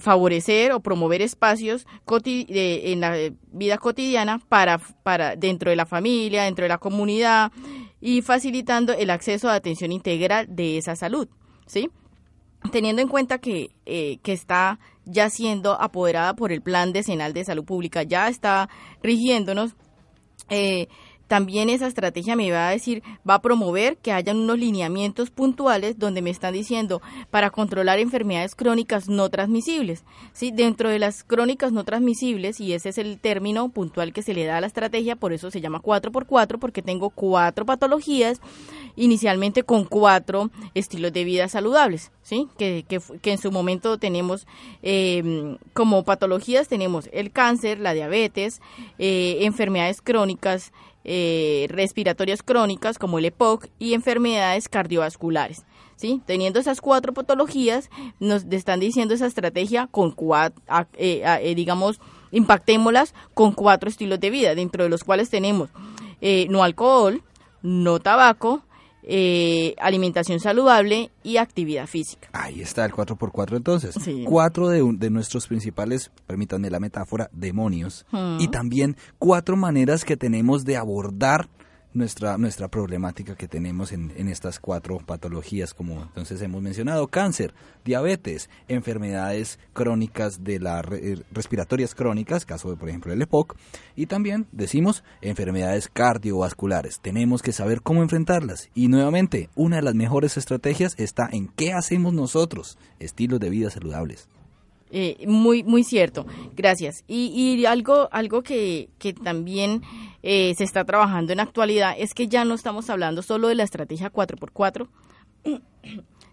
favorecer 0.00 0.72
o 0.72 0.80
promover 0.80 1.20
espacios 1.20 1.86
en 2.08 3.00
la 3.00 3.14
vida 3.52 3.76
cotidiana 3.76 4.40
para, 4.48 4.78
para 4.78 5.36
dentro 5.36 5.68
de 5.68 5.76
la 5.76 5.84
familia, 5.84 6.44
dentro 6.44 6.62
de 6.62 6.70
la 6.70 6.78
comunidad 6.78 7.52
y 8.00 8.22
facilitando 8.22 8.94
el 8.94 9.10
acceso 9.10 9.50
a 9.50 9.54
atención 9.54 9.92
integral 9.92 10.46
de 10.48 10.78
esa 10.78 10.96
salud, 10.96 11.28
¿sí? 11.66 11.90
Teniendo 12.72 13.02
en 13.02 13.08
cuenta 13.08 13.38
que, 13.38 13.70
eh, 13.86 14.18
que 14.22 14.32
está 14.32 14.78
ya 15.04 15.30
siendo 15.30 15.80
apoderada 15.80 16.34
por 16.34 16.52
el 16.52 16.62
Plan 16.62 16.92
Decenal 16.92 17.32
de 17.32 17.44
Salud 17.44 17.64
Pública, 17.64 18.02
ya 18.02 18.28
está 18.28 18.68
rigiéndonos, 19.02 19.76
eh, 20.48 20.88
también 21.26 21.68
esa 21.70 21.86
estrategia 21.86 22.36
me 22.36 22.50
va 22.50 22.68
a 22.68 22.72
decir, 22.72 23.02
va 23.28 23.34
a 23.34 23.42
promover 23.42 23.96
que 23.98 24.12
hayan 24.12 24.38
unos 24.38 24.58
lineamientos 24.58 25.30
puntuales 25.30 25.98
donde 25.98 26.22
me 26.22 26.30
están 26.30 26.54
diciendo 26.54 27.02
para 27.30 27.50
controlar 27.50 27.98
enfermedades 27.98 28.54
crónicas 28.54 29.08
no 29.08 29.28
transmisibles. 29.28 30.04
¿sí? 30.32 30.50
Dentro 30.52 30.88
de 30.88 30.98
las 30.98 31.24
crónicas 31.24 31.72
no 31.72 31.84
transmisibles, 31.84 32.60
y 32.60 32.72
ese 32.72 32.90
es 32.90 32.98
el 32.98 33.18
término 33.18 33.68
puntual 33.70 34.12
que 34.12 34.22
se 34.22 34.34
le 34.34 34.44
da 34.44 34.58
a 34.58 34.60
la 34.60 34.66
estrategia, 34.66 35.16
por 35.16 35.32
eso 35.32 35.50
se 35.50 35.60
llama 35.60 35.82
4x4, 35.82 36.58
porque 36.58 36.82
tengo 36.82 37.10
cuatro 37.10 37.66
patologías, 37.66 38.40
inicialmente 38.94 39.62
con 39.62 39.84
cuatro 39.84 40.50
estilos 40.74 41.12
de 41.12 41.24
vida 41.24 41.48
saludables, 41.48 42.12
¿sí? 42.22 42.48
que, 42.58 42.84
que, 42.88 43.00
que 43.20 43.32
en 43.32 43.38
su 43.38 43.50
momento 43.50 43.98
tenemos 43.98 44.46
eh, 44.82 45.56
como 45.72 46.04
patologías, 46.04 46.68
tenemos 46.68 47.08
el 47.12 47.32
cáncer, 47.32 47.78
la 47.78 47.94
diabetes, 47.94 48.60
eh, 48.98 49.38
enfermedades 49.40 50.00
crónicas, 50.02 50.72
eh, 51.08 51.66
respiratorias 51.70 52.42
crónicas 52.42 52.98
como 52.98 53.18
el 53.18 53.26
EPOC 53.26 53.68
y 53.78 53.94
enfermedades 53.94 54.68
cardiovasculares. 54.68 55.64
¿sí? 55.96 56.20
Teniendo 56.26 56.60
esas 56.60 56.80
cuatro 56.80 57.14
patologías, 57.14 57.90
nos 58.20 58.44
están 58.50 58.80
diciendo 58.80 59.14
esa 59.14 59.26
estrategia 59.26 59.86
con 59.86 60.10
cuatro, 60.10 60.62
eh, 60.98 61.22
eh, 61.24 61.54
digamos, 61.54 62.00
impactémoslas 62.32 63.14
con 63.34 63.52
cuatro 63.52 63.88
estilos 63.88 64.20
de 64.20 64.30
vida, 64.30 64.54
dentro 64.54 64.82
de 64.84 64.90
los 64.90 65.04
cuales 65.04 65.30
tenemos 65.30 65.70
eh, 66.20 66.46
no 66.50 66.62
alcohol, 66.62 67.22
no 67.62 68.00
tabaco, 68.00 68.62
eh, 69.08 69.74
alimentación 69.78 70.40
saludable 70.40 71.10
y 71.22 71.36
actividad 71.36 71.86
física. 71.86 72.28
Ahí 72.32 72.60
está 72.60 72.84
el 72.84 72.92
4x4 72.92 73.56
entonces. 73.56 73.94
Cuatro 74.24 74.68
de, 74.68 74.82
de, 74.98 75.10
nuestros 75.10 75.46
principales, 75.46 76.10
permítanme 76.26 76.70
la 76.70 76.80
metáfora, 76.80 77.30
demonios. 77.32 78.04
Y 78.40 78.48
también 78.48 78.96
cuatro 79.18 79.56
maneras 79.56 80.04
que 80.04 80.16
tenemos 80.16 80.64
de 80.64 80.76
abordar 80.76 81.48
nuestra, 81.96 82.38
nuestra 82.38 82.68
problemática 82.68 83.34
que 83.34 83.48
tenemos 83.48 83.92
en, 83.92 84.12
en, 84.16 84.28
estas 84.28 84.60
cuatro 84.60 84.98
patologías, 84.98 85.74
como 85.74 86.02
entonces 86.02 86.40
hemos 86.42 86.62
mencionado, 86.62 87.08
cáncer, 87.08 87.54
diabetes, 87.84 88.50
enfermedades 88.68 89.58
crónicas 89.72 90.44
de 90.44 90.60
las 90.60 90.84
eh, 90.92 91.22
respiratorias 91.32 91.94
crónicas, 91.94 92.44
caso 92.44 92.70
de 92.70 92.76
por 92.76 92.88
ejemplo 92.88 93.12
el 93.12 93.22
EPOC, 93.22 93.56
y 93.96 94.06
también 94.06 94.46
decimos 94.52 95.02
enfermedades 95.22 95.88
cardiovasculares. 95.88 97.00
Tenemos 97.00 97.42
que 97.42 97.52
saber 97.52 97.80
cómo 97.82 98.02
enfrentarlas. 98.02 98.68
Y 98.74 98.88
nuevamente, 98.88 99.48
una 99.54 99.76
de 99.76 99.82
las 99.82 99.94
mejores 99.94 100.36
estrategias 100.36 100.94
está 100.98 101.28
en 101.32 101.48
qué 101.48 101.72
hacemos 101.72 102.12
nosotros, 102.12 102.78
estilos 102.98 103.40
de 103.40 103.50
vida 103.50 103.70
saludables. 103.70 104.28
Eh, 104.90 105.24
muy, 105.26 105.62
muy 105.64 105.82
cierto, 105.82 106.26
gracias. 106.54 107.04
Y, 107.08 107.26
y 107.34 107.66
algo, 107.66 108.08
algo 108.12 108.42
que, 108.42 108.88
que 108.98 109.12
también 109.12 109.82
eh, 110.22 110.54
se 110.56 110.64
está 110.64 110.84
trabajando 110.84 111.32
en 111.32 111.40
actualidad 111.40 111.94
es 111.96 112.14
que 112.14 112.28
ya 112.28 112.44
no 112.44 112.54
estamos 112.54 112.88
hablando 112.90 113.22
solo 113.22 113.48
de 113.48 113.54
la 113.54 113.64
estrategia 113.64 114.12
4x4, 114.12 114.88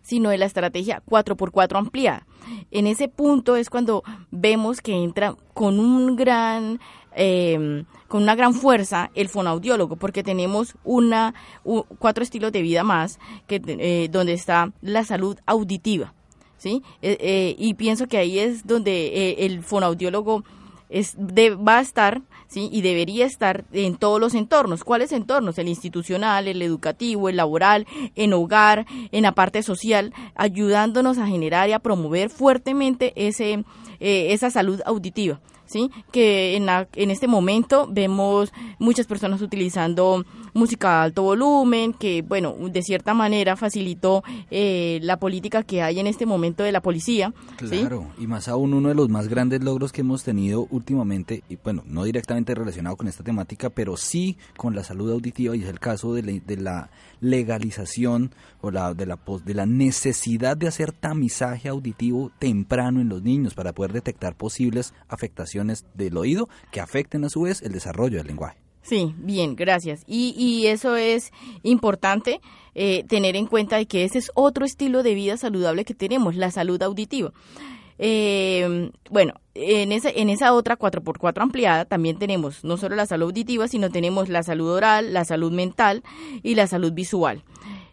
sino 0.01 0.29
de 0.29 0.37
la 0.37 0.45
estrategia 0.45 1.01
4x4 1.05 1.77
ampliada. 1.77 2.25
En 2.71 2.87
ese 2.87 3.07
punto 3.07 3.55
es 3.55 3.69
cuando 3.69 4.03
vemos 4.31 4.81
que 4.81 4.93
entra 4.93 5.35
con 5.53 5.79
un 5.79 6.15
gran 6.15 6.79
eh, 7.15 7.85
con 8.07 8.23
una 8.23 8.35
gran 8.35 8.53
fuerza 8.53 9.11
el 9.13 9.29
fonoaudiólogo, 9.29 9.95
porque 9.95 10.23
tenemos 10.23 10.75
una 10.83 11.33
cuatro 11.99 12.23
estilos 12.23 12.51
de 12.51 12.61
vida 12.61 12.83
más 12.83 13.19
que 13.47 13.61
eh, 13.65 14.07
donde 14.11 14.33
está 14.33 14.71
la 14.81 15.03
salud 15.03 15.37
auditiva 15.45 16.13
¿sí? 16.63 16.81
Eh, 17.01 17.17
eh, 17.19 17.55
y 17.59 17.73
pienso 17.73 18.07
que 18.07 18.17
ahí 18.17 18.39
es 18.39 18.65
donde 18.65 19.07
eh, 19.07 19.45
el 19.45 19.63
fonoaudiólogo 19.63 20.45
es, 20.87 21.17
va 21.17 21.79
a 21.79 21.81
estar, 21.81 22.21
¿sí? 22.47 22.69
Y 22.71 22.81
debería 22.81 23.25
estar 23.25 23.65
en 23.73 23.97
todos 23.97 24.21
los 24.21 24.33
entornos. 24.33 24.85
¿Cuáles 24.85 25.11
entornos? 25.11 25.57
El 25.57 25.67
institucional, 25.67 26.47
el 26.47 26.61
educativo, 26.61 27.27
el 27.27 27.35
laboral, 27.35 27.85
en 28.15 28.31
hogar, 28.31 28.85
en 29.11 29.23
la 29.23 29.33
parte 29.33 29.61
social, 29.61 30.13
ayudándonos 30.35 31.17
a 31.17 31.27
generar 31.27 31.67
y 31.67 31.73
a 31.73 31.79
promover 31.79 32.29
fuertemente 32.29 33.11
ese, 33.17 33.65
esa 33.99 34.49
salud 34.49 34.79
auditiva. 34.85 35.41
¿Sí? 35.73 35.91
Que 36.11 36.55
en, 36.55 36.67
en 36.69 37.11
este 37.11 37.27
momento 37.27 37.87
vemos 37.91 38.53
muchas 38.79 39.07
personas 39.07 39.41
utilizando 39.41 40.23
música 40.53 41.01
a 41.01 41.03
alto 41.03 41.23
volumen, 41.23 41.93
que, 41.93 42.21
bueno, 42.21 42.55
de 42.59 42.83
cierta 42.83 43.13
manera 43.13 43.55
facilitó 43.55 44.23
eh, 44.51 44.99
la 45.01 45.17
política 45.17 45.63
que 45.63 45.81
hay 45.81 45.99
en 45.99 46.07
este 46.07 46.25
momento 46.25 46.63
de 46.63 46.71
la 46.71 46.81
policía. 46.81 47.33
Claro, 47.57 48.07
y 48.19 48.27
más 48.27 48.47
aún 48.47 48.73
uno 48.73 48.89
de 48.89 48.95
los 48.95 49.09
más 49.09 49.27
grandes 49.27 49.63
logros 49.63 49.91
que 49.91 50.01
hemos 50.01 50.23
tenido 50.23 50.67
últimamente, 50.69 51.43
y 51.49 51.57
bueno, 51.57 51.83
no 51.87 52.03
directamente 52.03 52.53
relacionado 52.53 52.95
con 52.95 53.07
esta 53.07 53.23
temática, 53.23 53.71
pero 53.71 53.97
sí 53.97 54.37
con 54.55 54.75
la 54.75 54.83
salud 54.83 55.11
auditiva, 55.11 55.55
y 55.55 55.63
es 55.63 55.69
el 55.69 55.79
caso 55.79 56.13
de 56.13 56.21
la, 56.21 56.31
de 56.45 56.57
la 56.57 56.89
legalización 57.19 58.31
o 58.61 58.69
la, 58.69 58.93
de, 58.93 59.05
la, 59.05 59.17
de 59.43 59.53
la 59.53 59.65
necesidad 59.65 60.55
de 60.55 60.67
hacer 60.67 60.91
tamizaje 60.91 61.67
auditivo 61.67 62.31
temprano 62.37 63.01
en 63.01 63.09
los 63.09 63.23
niños 63.23 63.55
para 63.55 63.73
poder 63.73 63.93
detectar 63.93 64.35
posibles 64.35 64.93
afectaciones 65.07 65.62
del 65.93 66.17
oído 66.17 66.49
que 66.71 66.81
afecten 66.81 67.23
a 67.25 67.29
su 67.29 67.41
vez 67.41 67.61
el 67.61 67.71
desarrollo 67.71 68.17
del 68.17 68.27
lenguaje. 68.27 68.57
Sí, 68.81 69.15
bien, 69.17 69.55
gracias. 69.55 70.03
Y, 70.07 70.35
y 70.37 70.67
eso 70.67 70.97
es 70.97 71.31
importante 71.63 72.41
eh, 72.75 73.05
tener 73.07 73.35
en 73.35 73.47
cuenta 73.47 73.77
de 73.77 73.85
que 73.85 74.03
ese 74.03 74.17
es 74.17 74.31
otro 74.35 74.65
estilo 74.65 75.03
de 75.03 75.13
vida 75.13 75.37
saludable 75.37 75.85
que 75.85 75.93
tenemos, 75.93 76.35
la 76.35 76.51
salud 76.51 76.81
auditiva. 76.81 77.31
Eh, 77.99 78.91
bueno, 79.09 79.35
en 79.53 79.91
esa, 79.91 80.09
en 80.09 80.29
esa 80.29 80.53
otra 80.53 80.77
4x4 80.77 81.41
ampliada 81.41 81.85
también 81.85 82.17
tenemos 82.17 82.63
no 82.63 82.75
solo 82.77 82.95
la 82.95 83.05
salud 83.05 83.27
auditiva, 83.27 83.67
sino 83.67 83.89
tenemos 83.89 84.27
la 84.29 84.43
salud 84.43 84.69
oral, 84.69 85.13
la 85.13 85.23
salud 85.23 85.51
mental 85.51 86.03
y 86.41 86.55
la 86.55 86.67
salud 86.67 86.91
visual. 86.91 87.43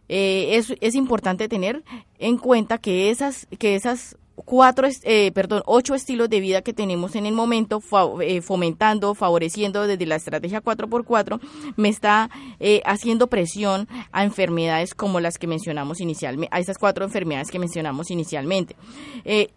Eh, 0.09 0.57
es, 0.57 0.75
es 0.81 0.97
importante 0.97 1.49
tener 1.49 1.85
en 2.19 2.37
cuenta 2.39 2.79
que 2.79 3.11
esas, 3.11 3.47
que 3.59 3.77
esas 3.77 4.17
cuatro, 4.45 4.89
eh, 5.03 5.33
perdón, 5.33 5.63
ocho 5.67 5.95
estilos 5.95 6.29
de 6.29 6.41
vida 6.41 6.63
que 6.63 6.73
tenemos 6.73 7.15
en 7.17 7.27
el 7.27 7.35
momento, 7.35 7.83
eh, 8.21 8.41
fomentando, 8.41 9.15
favoreciendo 9.15 9.87
desde 9.87 10.07
la 10.07 10.17
estrategia 10.17 10.63
4x4, 10.63 11.41
me 11.77 11.89
está 11.89 12.31
eh, 12.59 12.83
haciendo 12.85 13.29
presión 13.29 13.89
a 14.13 14.25
enfermedades 14.25 14.95
como 14.95 15.21
las 15.21 15.39
que 15.39 15.47
mencionamos 15.47 16.01
inicialmente, 16.01 16.55
a 16.55 16.61
esas 16.61 16.79
cuatro 16.79 17.05
enfermedades 17.05 17.51
que 17.51 17.59
mencionamos 17.59 18.11
inicialmente. 18.11 18.77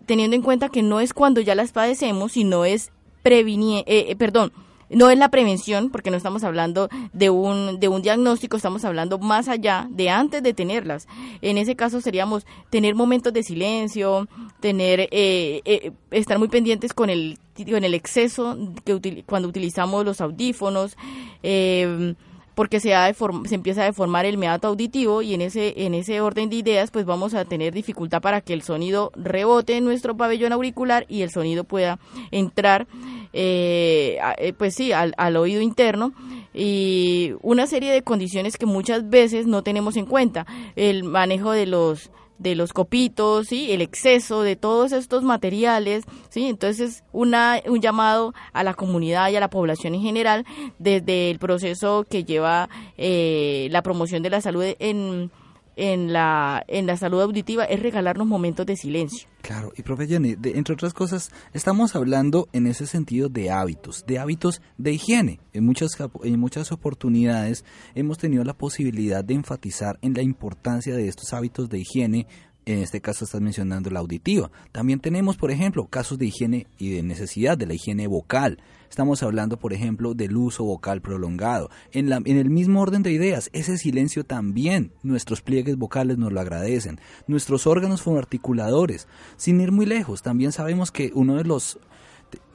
teniendo 0.05 0.35
en 0.35 0.41
cuenta 0.41 0.69
que 0.69 0.83
no 0.83 0.99
es 0.99 1.13
cuando 1.13 1.41
ya 1.41 1.55
las 1.55 1.71
padecemos, 1.71 2.33
sino 2.33 2.65
es 2.65 2.91
prevenir, 3.21 3.85
perdón, 4.17 4.51
no 4.89 5.09
es 5.09 5.17
la 5.17 5.29
prevención, 5.29 5.89
porque 5.89 6.11
no 6.11 6.17
estamos 6.17 6.43
hablando 6.43 6.89
de 7.13 7.29
un, 7.29 7.79
de 7.79 7.87
un 7.87 8.01
diagnóstico, 8.01 8.57
estamos 8.57 8.85
hablando 8.85 9.19
más 9.19 9.47
allá 9.47 9.87
de 9.89 10.09
antes 10.09 10.43
de 10.43 10.53
tenerlas. 10.53 11.07
En 11.41 11.57
ese 11.57 11.75
caso 11.75 12.01
seríamos 12.01 12.45
tener 12.69 12.95
momentos 12.95 13.33
de 13.33 13.43
silencio, 13.43 14.27
tener, 14.59 15.01
eh, 15.11 15.61
eh, 15.65 15.91
estar 16.11 16.39
muy 16.39 16.47
pendientes 16.47 16.93
con 16.93 17.09
el, 17.09 17.37
con 17.69 17.83
el 17.83 17.93
exceso 17.93 18.57
que 18.85 19.23
cuando 19.25 19.47
utilizamos 19.47 20.05
los 20.05 20.21
audífonos. 20.21 20.95
Eh, 21.41 22.15
porque 22.55 22.79
se, 22.79 22.91
se 22.91 23.55
empieza 23.55 23.81
a 23.81 23.85
deformar 23.85 24.25
el 24.25 24.37
meato 24.37 24.67
auditivo 24.67 25.21
y 25.21 25.33
en 25.33 25.41
ese, 25.41 25.73
en 25.85 25.93
ese 25.93 26.21
orden 26.21 26.49
de 26.49 26.57
ideas 26.57 26.91
pues 26.91 27.05
vamos 27.05 27.33
a 27.33 27.45
tener 27.45 27.73
dificultad 27.73 28.21
para 28.21 28.41
que 28.41 28.53
el 28.53 28.61
sonido 28.61 29.11
rebote 29.15 29.77
en 29.77 29.85
nuestro 29.85 30.15
pabellón 30.15 30.53
auricular 30.53 31.05
y 31.09 31.21
el 31.21 31.31
sonido 31.31 31.63
pueda 31.63 31.99
entrar 32.31 32.87
eh, 33.33 34.19
eh, 34.37 34.53
pues 34.53 34.75
sí 34.75 34.91
al, 34.91 35.13
al 35.17 35.35
oído 35.37 35.61
interno. 35.61 36.13
Y 36.53 37.33
una 37.41 37.65
serie 37.65 37.91
de 37.91 38.03
condiciones 38.03 38.57
que 38.57 38.67
muchas 38.67 39.09
veces 39.09 39.47
no 39.47 39.63
tenemos 39.63 39.97
en 39.97 40.05
cuenta. 40.05 40.45
El 40.75 41.03
manejo 41.03 41.51
de 41.51 41.65
los 41.65 42.11
de 42.37 42.55
los 42.55 42.73
copitos, 42.73 43.47
¿sí? 43.47 43.71
el 43.71 43.81
exceso 43.81 44.41
de 44.41 44.55
todos 44.55 44.91
estos 44.91 45.23
materiales, 45.23 46.03
¿sí? 46.29 46.47
entonces 46.47 47.03
una, 47.11 47.61
un 47.65 47.81
llamado 47.81 48.33
a 48.53 48.63
la 48.63 48.73
comunidad 48.73 49.29
y 49.29 49.35
a 49.35 49.39
la 49.39 49.49
población 49.49 49.95
en 49.95 50.01
general 50.01 50.45
desde 50.79 51.31
el 51.31 51.39
proceso 51.39 52.05
que 52.09 52.23
lleva 52.23 52.69
eh, 52.97 53.67
la 53.71 53.81
promoción 53.81 54.23
de 54.23 54.29
la 54.29 54.41
salud 54.41 54.63
en 54.79 55.31
en 55.75 56.13
la, 56.13 56.63
en 56.67 56.85
la 56.85 56.97
salud 56.97 57.21
auditiva 57.21 57.65
es 57.65 57.81
regalarnos 57.81 58.27
momentos 58.27 58.65
de 58.65 58.75
silencio. 58.75 59.27
Claro, 59.41 59.73
y 59.75 59.81
profe 59.81 60.07
Jenny, 60.07 60.37
entre 60.43 60.73
otras 60.73 60.93
cosas, 60.93 61.29
estamos 61.53 61.95
hablando 61.97 62.47
en 62.53 62.65
ese 62.65 62.87
sentido 62.87 63.27
de 63.27 63.51
hábitos, 63.51 64.05
de 64.07 64.17
hábitos 64.17 64.61
de 64.77 64.93
higiene. 64.93 65.39
En 65.51 65.65
muchas, 65.65 65.91
en 66.23 66.39
muchas 66.39 66.71
oportunidades 66.71 67.65
hemos 67.93 68.17
tenido 68.17 68.45
la 68.45 68.53
posibilidad 68.53 69.23
de 69.23 69.33
enfatizar 69.33 69.99
en 70.01 70.13
la 70.13 70.21
importancia 70.21 70.95
de 70.95 71.09
estos 71.09 71.33
hábitos 71.33 71.69
de 71.69 71.79
higiene 71.79 72.27
en 72.65 72.79
este 72.79 73.01
caso 73.01 73.25
estás 73.25 73.41
mencionando 73.41 73.89
la 73.89 73.99
auditiva. 73.99 74.51
También 74.71 74.99
tenemos, 74.99 75.37
por 75.37 75.51
ejemplo, 75.51 75.87
casos 75.87 76.17
de 76.17 76.27
higiene 76.27 76.67
y 76.77 76.91
de 76.91 77.03
necesidad 77.03 77.57
de 77.57 77.65
la 77.65 77.73
higiene 77.73 78.07
vocal. 78.07 78.59
Estamos 78.89 79.23
hablando, 79.23 79.57
por 79.57 79.73
ejemplo, 79.73 80.13
del 80.13 80.37
uso 80.37 80.63
vocal 80.63 81.01
prolongado. 81.01 81.69
En, 81.91 82.09
la, 82.09 82.17
en 82.17 82.37
el 82.37 82.49
mismo 82.49 82.81
orden 82.81 83.01
de 83.01 83.11
ideas, 83.11 83.49
ese 83.53 83.77
silencio 83.77 84.23
también, 84.23 84.91
nuestros 85.01 85.41
pliegues 85.41 85.77
vocales 85.77 86.17
nos 86.17 86.31
lo 86.31 86.39
agradecen. 86.39 86.99
Nuestros 87.27 87.65
órganos 87.65 88.01
fonoarticuladores. 88.01 89.07
Sin 89.35 89.59
ir 89.61 89.71
muy 89.71 89.85
lejos, 89.85 90.21
también 90.21 90.51
sabemos 90.51 90.91
que 90.91 91.11
uno 91.15 91.35
de 91.35 91.43
los 91.43 91.79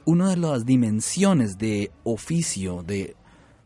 una 0.05 0.29
de 0.29 0.37
las 0.37 0.65
dimensiones 0.65 1.59
de 1.59 1.91
oficio, 2.03 2.81
de 2.83 3.15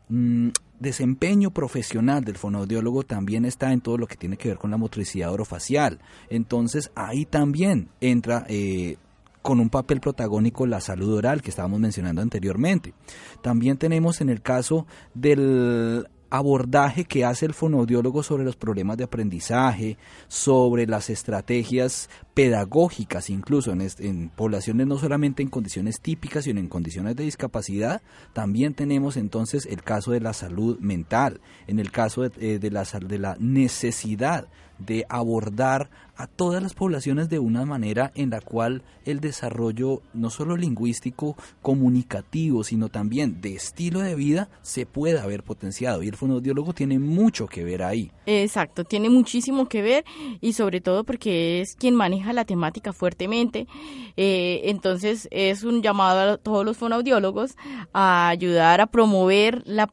mm, 0.09 0.49
desempeño 0.83 1.49
profesional 1.49 2.23
del 2.23 2.37
fonoaudiólogo 2.37 3.01
también 3.01 3.45
está 3.45 3.73
en 3.73 3.81
todo 3.81 3.97
lo 3.97 4.05
que 4.05 4.15
tiene 4.15 4.37
que 4.37 4.49
ver 4.49 4.57
con 4.59 4.69
la 4.69 4.77
motricidad 4.77 5.31
orofacial. 5.31 5.99
Entonces 6.29 6.91
ahí 6.93 7.25
también 7.25 7.89
entra 7.99 8.45
eh, 8.47 8.97
con 9.41 9.59
un 9.59 9.69
papel 9.69 9.99
protagónico 9.99 10.67
la 10.67 10.79
salud 10.79 11.13
oral 11.13 11.41
que 11.41 11.49
estábamos 11.49 11.79
mencionando 11.79 12.21
anteriormente. 12.21 12.93
También 13.41 13.77
tenemos 13.77 14.21
en 14.21 14.29
el 14.29 14.41
caso 14.41 14.85
del 15.15 16.07
abordaje 16.33 17.05
que 17.05 17.25
hace 17.25 17.45
el 17.45 17.53
fonoaudiólogo 17.53 18.23
sobre 18.23 18.43
los 18.43 18.55
problemas 18.55 18.97
de 18.97 19.03
aprendizaje, 19.03 19.99
sobre 20.27 20.87
las 20.87 21.11
estrategias 21.11 22.09
pedagógicas, 22.33 23.29
incluso 23.29 23.71
en, 23.71 24.31
poblaciones 24.35 24.87
no 24.87 24.97
solamente 24.97 25.43
en 25.43 25.49
condiciones 25.49 26.01
típicas, 26.01 26.45
sino 26.45 26.59
en 26.59 26.69
condiciones 26.69 27.15
de 27.15 27.25
discapacidad. 27.25 28.01
También 28.33 28.73
tenemos 28.73 29.15
entonces 29.15 29.67
el 29.67 29.83
caso 29.83 30.11
de 30.11 30.21
la 30.21 30.33
salud 30.33 30.79
mental, 30.79 31.39
en 31.67 31.77
el 31.77 31.91
caso 31.91 32.23
de, 32.23 32.55
eh, 32.55 32.69
la, 32.71 32.83
de 32.83 33.19
la 33.19 33.37
necesidad 33.39 34.47
de 34.79 35.05
abordar 35.09 35.91
a 36.15 36.27
todas 36.27 36.61
las 36.61 36.73
poblaciones 36.73 37.29
de 37.29 37.39
una 37.39 37.65
manera 37.65 38.11
en 38.15 38.29
la 38.29 38.39
cual 38.39 38.83
el 39.05 39.19
desarrollo 39.19 40.01
no 40.13 40.29
solo 40.29 40.55
lingüístico, 40.55 41.35
comunicativo, 41.61 42.63
sino 42.63 42.89
también 42.89 43.41
de 43.41 43.55
estilo 43.55 43.99
de 43.99 44.15
vida 44.15 44.49
se 44.61 44.85
pueda 44.85 45.23
haber 45.23 45.43
potenciado. 45.43 46.03
Y 46.03 46.07
el 46.07 46.15
fonoaudiólogo 46.15 46.73
tiene 46.73 46.99
mucho 46.99 47.47
que 47.47 47.63
ver 47.63 47.83
ahí. 47.83 48.11
Exacto, 48.25 48.83
tiene 48.83 49.09
muchísimo 49.09 49.67
que 49.67 49.81
ver 49.81 50.05
y 50.39 50.53
sobre 50.53 50.81
todo 50.81 51.03
porque 51.03 51.61
es 51.61 51.75
quien 51.75 51.95
maneja 51.95 52.31
la 52.31 52.45
temática 52.45 52.93
fuertemente. 52.93 53.67
Eh, 54.15 54.61
entonces 54.65 55.27
es 55.31 55.63
un 55.63 55.81
llamado 55.81 56.33
a 56.33 56.37
todos 56.37 56.63
los 56.63 56.77
fonoaudiólogos 56.77 57.57
a 57.91 58.29
ayudar 58.29 58.81
a 58.81 58.87
promover 58.87 59.63
la, 59.65 59.91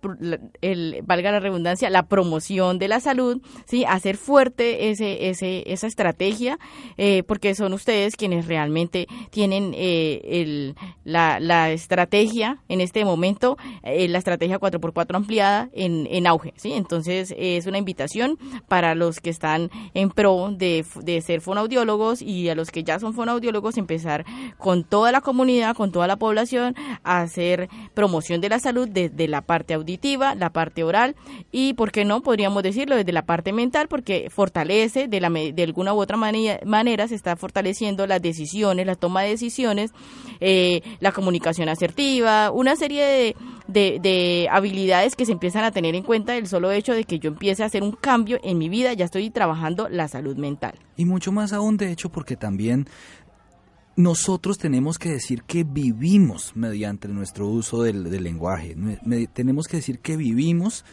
el, 0.61 1.01
valga 1.05 1.33
la 1.33 1.41
redundancia, 1.41 1.89
la 1.89 2.07
promoción 2.07 2.79
de 2.79 2.89
la 2.89 3.01
salud, 3.01 3.41
sí, 3.65 3.85
hacer 3.85 4.17
fuerte 4.17 4.91
ese, 4.91 5.31
ese, 5.31 5.65
esa 5.73 5.87
estrategia 5.87 6.10
estrategia, 6.11 6.59
eh, 6.99 7.23
porque 7.23 7.55
son 7.55 7.73
ustedes 7.73 8.17
quienes 8.17 8.47
realmente 8.47 9.07
tienen 9.31 9.73
eh, 9.77 10.21
el, 10.25 10.75
la, 11.05 11.71
estrategia 11.71 12.59
en 12.69 12.81
este 12.81 13.05
momento, 13.05 13.57
eh, 13.83 14.09
la 14.09 14.19
estrategia 14.19 14.59
4x4 14.59 15.15
ampliada 15.15 15.69
en, 15.73 16.27
auge. 16.27 16.53
¿sí? 16.57 16.73
Entonces 16.73 17.35
es 17.37 17.67
una 17.67 17.79
invitación 17.79 18.39
para 18.69 18.95
los 18.95 19.21
que 19.21 19.31
están 19.31 19.71
en 19.95 20.11
pro 20.11 20.51
de, 20.53 20.85
de 21.03 21.21
ser 21.23 21.41
fonoaudiólogos 21.41 22.23
y 22.23 22.49
a 22.49 22.55
los 22.55 22.71
que 22.71 22.83
ya 22.85 22.99
son 22.99 23.15
fonoaudiólogos 23.15 23.79
empezar 23.79 24.25
con 24.59 24.85
toda 24.85 25.13
la 25.13 25.21
comunidad, 25.21 25.77
con 25.77 25.93
toda 25.93 26.07
la 26.07 26.17
población, 26.17 26.75
a 27.05 27.21
hacer 27.21 27.69
promoción 27.95 28.41
de 28.41 28.49
la 28.49 28.59
salud 28.59 28.89
desde 28.89 29.29
la 29.29 29.43
parte 29.43 29.75
auditiva, 29.75 30.35
la 30.35 30.51
parte 30.51 30.83
oral 30.83 31.15
y, 31.53 31.75
¿por 31.75 31.93
qué 31.93 32.05
no? 32.05 32.23
Podríamos 32.23 32.63
decirlo 32.63 32.97
desde 32.97 33.13
la 33.13 33.23
parte 33.23 33.53
mental 33.53 33.89
porque 33.89 34.29
fortalece 34.31 35.09
de, 35.09 35.21
la, 35.21 35.31
de 35.31 35.63
alguna 35.63 35.95
u 35.95 36.00
otra 36.01 36.17
manera, 36.17 37.09
se 37.09 37.15
está 37.15 37.37
fortaleciendo 37.37 38.07
las 38.07 38.21
decisiones, 38.23 38.87
la 38.87 38.95
toma 38.95 39.23
de 39.23 39.31
decisiones, 39.31 39.93
eh, 40.41 40.83
la 41.01 41.13
comunicación 41.13 41.69
asertiva, 41.69 42.51
una 42.51 42.77
serie 42.77 43.35
de, 43.69 44.01
de, 44.01 44.49
habilidades 44.51 45.17
que 45.17 45.27
se 45.27 45.33
empiezan 45.33 45.65
a 45.65 45.71
tener 45.71 45.95
en 45.95 46.03
cuenta 46.03 46.37
el 46.37 46.47
solo 46.47 46.71
hecho 46.71 46.93
de 46.93 47.05
que 47.05 47.19
yo 47.19 47.29
empiece 47.29 47.63
a 47.63 47.67
hacer 47.67 47.83
un 47.83 47.93
cambio 47.93 48.39
en 48.43 48.59
mi 48.59 48.69
vida, 48.69 48.93
ya 48.93 49.05
estoy 49.05 49.31
trabajando 49.31 49.89
la 49.89 50.09
salud 50.09 50.37
mental. 50.37 50.75
Y 50.97 51.05
mucho 51.05 51.33
más 51.33 51.53
aún, 51.53 51.77
de 51.77 51.93
hecho, 51.93 52.11
porque 52.11 52.37
también 52.37 52.87
nosotros 53.97 54.59
tenemos 54.59 54.99
que 54.99 55.11
decir 55.11 55.43
que 55.43 55.65
vivimos 55.65 56.53
mediante 56.55 57.09
nuestro 57.09 57.49
uso 57.49 57.83
del, 57.83 58.05
del 58.11 58.25
lenguaje. 58.25 58.77
tenemos 59.33 59.67
que 59.67 59.79
decir 59.79 59.99
que 59.99 60.17
vivimos 60.17 60.85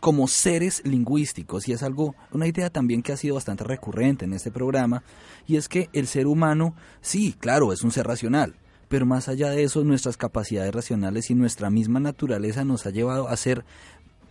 como 0.00 0.26
seres 0.26 0.82
lingüísticos. 0.84 1.68
Y 1.68 1.72
es 1.72 1.82
algo, 1.82 2.14
una 2.32 2.46
idea 2.46 2.70
también 2.70 3.02
que 3.02 3.12
ha 3.12 3.16
sido 3.16 3.36
bastante 3.36 3.64
recurrente 3.64 4.24
en 4.24 4.32
este 4.32 4.50
programa 4.50 5.04
y 5.46 5.56
es 5.56 5.68
que 5.68 5.88
el 5.92 6.06
ser 6.06 6.26
humano, 6.26 6.74
sí, 7.00 7.34
claro, 7.38 7.72
es 7.72 7.82
un 7.82 7.92
ser 7.92 8.06
racional, 8.06 8.56
pero 8.88 9.06
más 9.06 9.28
allá 9.28 9.50
de 9.50 9.62
eso 9.62 9.84
nuestras 9.84 10.16
capacidades 10.16 10.74
racionales 10.74 11.30
y 11.30 11.34
nuestra 11.34 11.70
misma 11.70 12.00
naturaleza 12.00 12.64
nos 12.64 12.86
ha 12.86 12.90
llevado 12.90 13.28
a 13.28 13.36
ser 13.36 13.64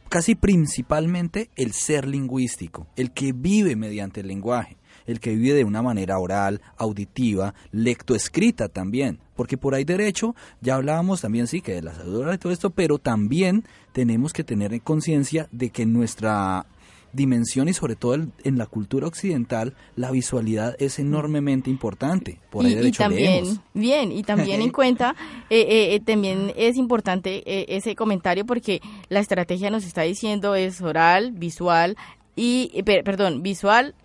casi 0.10 0.36
principalmente 0.36 1.50
el 1.56 1.74
ser 1.74 2.08
lingüístico, 2.08 2.88
el 2.96 3.12
que 3.12 3.32
vive 3.32 3.76
mediante 3.76 4.22
el 4.22 4.28
lenguaje 4.28 4.79
el 5.10 5.20
que 5.20 5.36
vive 5.36 5.56
de 5.56 5.64
una 5.64 5.82
manera 5.82 6.20
oral, 6.20 6.62
auditiva, 6.78 7.56
lectoescrita 7.72 8.70
también, 8.70 9.20
porque 9.36 9.58
por 9.58 9.74
ahí 9.74 9.84
derecho 9.84 10.36
ya 10.62 10.76
hablábamos 10.76 11.22
también 11.22 11.48
sí 11.48 11.62
que 11.62 11.74
de 11.74 11.82
la 11.82 11.96
salud 11.96 12.18
oral 12.18 12.36
y 12.36 12.38
todo 12.38 12.54
esto, 12.54 12.70
pero 12.70 13.00
también 13.00 13.66
tenemos 13.92 14.34
que 14.34 14.44
tener 14.44 14.74
en 14.74 14.80
conciencia 14.80 15.48
de 15.52 15.72
que 15.72 15.86
nuestra 15.86 16.68
dimensión 17.12 17.68
y 17.68 17.74
sobre 17.74 17.96
todo 17.96 18.14
en 18.44 18.58
la 18.58 18.68
cultura 18.68 19.08
occidental 19.08 19.74
la 19.96 20.12
visualidad 20.12 20.76
es 20.80 21.00
enormemente 21.00 21.72
importante. 21.72 22.40
Por 22.52 22.66
ahí 22.66 22.76
derecho 22.76 23.02
también, 23.02 23.46
bien, 23.74 24.12
y 24.12 24.22
también 24.22 24.62
en 24.62 24.70
cuenta, 24.72 25.16
eh, 25.50 25.62
eh, 25.62 25.96
eh, 25.96 26.00
también 26.02 26.54
es 26.56 26.78
importante 26.78 27.44
ese 27.76 27.96
comentario 27.96 28.46
porque 28.46 28.80
la 29.10 29.22
estrategia 29.22 29.72
nos 29.72 29.86
está 29.86 30.04
diciendo 30.04 30.54
es 30.54 30.82
oral, 30.82 31.32
visual 31.32 31.98
y, 32.36 32.84
perdón, 32.84 33.42
visual, 33.42 33.96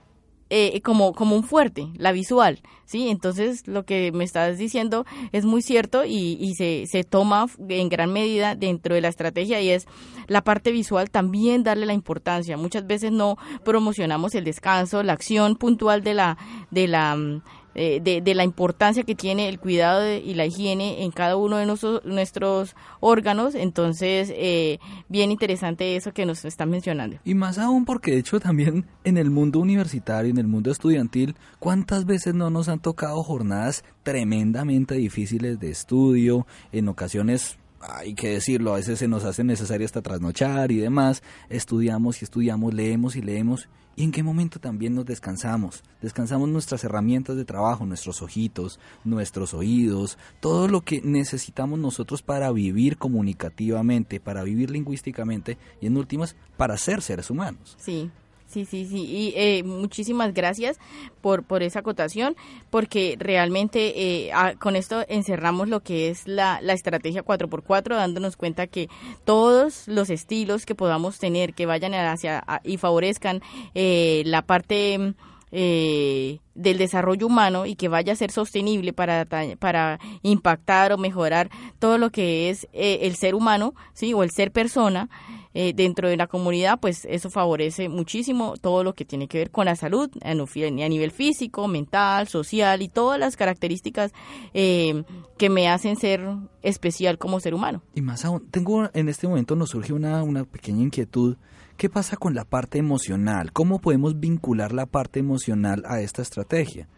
eh, 0.51 0.81
como, 0.83 1.13
como 1.13 1.37
un 1.37 1.43
fuerte, 1.43 1.89
la 1.97 2.13
visual, 2.13 2.61
¿sí? 2.85 3.09
Entonces, 3.09 3.67
lo 3.67 3.85
que 3.85 4.13
me 4.13 4.25
estás 4.25 4.59
diciendo 4.59 5.07
es 5.33 5.45
muy 5.45 5.63
cierto 5.63 6.05
y, 6.05 6.37
y 6.41 6.55
se, 6.55 6.87
se 6.87 7.05
toma 7.05 7.47
en 7.69 7.89
gran 7.89 8.13
medida 8.13 8.55
dentro 8.55 8.95
de 8.95 9.01
la 9.01 9.09
estrategia 9.09 9.61
y 9.61 9.71
es 9.71 9.87
la 10.27 10.43
parte 10.43 10.71
visual 10.71 11.11
también 11.11 11.63
darle 11.63 11.87
la 11.87 11.93
importancia. 11.93 12.57
Muchas 12.57 12.87
veces 12.87 13.13
no 13.13 13.37
promocionamos 13.65 14.35
el 14.35 14.45
descanso, 14.45 15.03
la 15.03 15.15
acción 15.15 15.57
puntual 15.57 16.03
de 16.03 16.15
la, 16.15 16.39
de 16.71 16.89
la 16.89 17.17
mm, 17.17 17.43
eh, 17.75 18.01
de, 18.03 18.35
la 18.35 18.45
importancia 18.45 19.03
que 19.03 19.15
tiene 19.15 19.49
el 19.49 19.59
cuidado 19.59 20.13
y 20.13 20.35
la 20.35 20.47
higiene 20.47 21.03
en 21.03 21.11
cada 21.11 21.37
uno 21.37 21.57
de 21.57 21.67
nuestros 21.67 22.77
órganos. 23.01 23.55
Entonces, 23.55 24.33
eh, 24.35 24.79
bien 25.09 25.31
interesante 25.31 25.97
eso 25.97 26.13
que 26.13 26.27
nos 26.27 26.45
están 26.45 26.71
mencionando. 26.71 27.17
Y 27.25 27.35
más 27.35 27.59
aún 27.59 27.85
porque, 27.85 28.13
de 28.13 28.19
hecho, 28.19 28.41
también 28.41 28.87
en 29.05 29.17
el 29.17 29.31
mundo 29.31 29.61
universitario, 29.61 30.31
en 30.31 30.39
el 30.39 30.47
mundo 30.47 30.71
estudiantil, 30.71 31.35
¿cuántas 31.59 32.07
veces 32.07 32.35
no 32.35 32.51
nos 32.51 32.69
han 32.69 32.81
tocado 32.81 33.23
jornadas 33.23 33.85
tremendamente 34.03 34.95
difíciles 34.95 35.59
de 35.59 35.71
estudio, 35.71 36.47
en 36.73 36.89
ocasiones 36.89 37.59
hay 37.89 38.15
que 38.15 38.31
decirlo, 38.31 38.73
a 38.73 38.77
veces 38.77 38.99
se 38.99 39.09
nos 39.09 39.25
hace 39.25 39.45
necesario 39.45 39.85
hasta 39.85 40.03
trasnochar 40.03 40.73
y 40.73 40.79
demás, 40.79 41.23
estudiamos 41.49 42.21
y 42.23 42.25
estudiamos, 42.25 42.75
leemos 42.75 43.17
y 43.17 43.23
leemos, 43.23 43.69
y 43.97 44.03
en 44.03 44.13
qué 44.13 44.23
momento 44.23 44.59
también 44.59 44.95
nos 44.95 45.05
descansamos, 45.07 45.83
descansamos 46.03 46.49
nuestras 46.49 46.83
herramientas 46.85 47.37
de 47.37 47.45
trabajo, 47.45 47.87
nuestros 47.87 48.23
ojitos, 48.23 48.81
nuestros 49.05 49.55
oídos, 49.55 50.19
todo 50.41 50.67
lo 50.69 50.81
que 50.81 51.01
necesitamos 51.03 51.79
nosotros 51.79 52.23
para 52.23 52.51
vivir 52.51 52.97
comunicativamente, 52.97 54.21
para 54.21 54.43
vivir 54.43 54.71
lingüísticamente 54.71 55.59
y 55.81 55.87
en 55.87 55.97
últimas 55.97 56.37
para 56.57 56.77
ser 56.77 57.03
seres 57.03 57.31
humanos. 57.31 57.77
Sí. 57.79 58.11
Sí, 58.55 58.65
sí, 58.67 58.87
sí. 58.87 59.05
Y 59.05 59.35
eh, 59.35 59.65
muchísimas 59.65 60.33
gracias 60.33 60.79
por, 61.21 61.43
por 61.43 61.65
esa 61.65 61.81
acotación, 61.81 62.37
porque 62.71 63.17
realmente 63.19 64.27
eh, 64.29 64.33
con 64.61 64.77
esto 64.77 65.05
encerramos 65.09 65.67
lo 65.67 65.81
que 65.81 66.09
es 66.09 66.29
la, 66.29 66.61
la 66.63 66.73
estrategia 66.73 67.25
4x4, 67.25 67.97
dándonos 67.97 68.37
cuenta 68.37 68.69
que 68.69 68.89
todos 69.25 69.89
los 69.89 70.09
estilos 70.09 70.67
que 70.67 70.77
podamos 70.77 71.19
tener, 71.19 71.53
que 71.55 71.67
vayan 71.67 71.95
hacia 71.95 72.45
y 72.63 72.77
favorezcan 72.77 73.43
eh, 73.75 74.23
la 74.25 74.43
parte... 74.43 75.15
del 75.51 76.79
desarrollo 76.79 77.29
humano 77.29 77.65
y 77.65 77.77
que 77.77 77.87
vaya 77.89 78.13
a 78.13 78.17
ser 78.17 78.33
sostenible 78.33 78.93
para, 78.93 79.25
para 79.59 80.01
impactar 80.23 80.93
o 80.93 80.99
mejorar 80.99 81.49
todo 81.79 81.97
lo 81.97 82.11
que 82.11 82.51
es 82.51 82.67
el 82.73 83.15
ser 83.15 83.37
humano, 83.37 83.73
¿sí? 83.93 84.13
O 84.15 84.25
el 84.25 84.33
ser 84.33 84.51
persona, 84.51 85.09
eh, 85.55 85.73
dentro 85.75 86.09
de 86.09 86.17
la 86.17 86.27
comunidad, 86.27 86.81
pues 86.81 87.07
eso 87.09 87.31
favorece 87.31 87.89
muchísimo 87.89 88.55
todo 88.61 88.83
lo 88.83 88.95
que 88.95 89.05
tiene 89.05 89.29
que 89.29 89.39
ver 89.39 89.51
con 89.51 89.67
la 89.67 89.77
salud 89.77 90.11
a 90.23 90.35
nivel 90.35 91.11
físico, 91.13 91.69
mental, 91.69 92.27
social 92.29 92.83
y 92.83 92.89
todas 92.89 93.21
las 93.21 93.37
características 93.37 94.13
eh, 94.53 95.05
que 95.39 95.51
me 95.51 95.69
hacen 95.69 95.97
ser 95.97 96.27
especial 96.63 97.19
como 97.19 97.39
ser 97.41 97.55
humano. 97.55 97.83
Y 97.95 98.03
más 98.03 98.25
aún, 98.25 98.49
tengo 98.51 98.91
en 98.93 99.09
este 99.09 99.29
momento 99.29 99.55
nos 99.57 99.71
surge 99.71 99.93
una, 99.93 100.23
una 100.23 100.45
pequeña 100.45 100.83
inquietud. 100.83 101.37
¿Qué 101.77 101.89
pasa 101.89 102.17
con 102.17 102.35
la 102.35 102.45
parte 102.45 102.79
emocional? 102.79 103.53
¿Cómo 103.53 103.81
podemos 103.81 104.19
vincular 104.21 104.73
la 104.73 104.87
parte 104.87 105.21
emocional 105.21 105.85
a 105.87 106.01
esta 106.01 106.23
estrategia? 106.23 106.89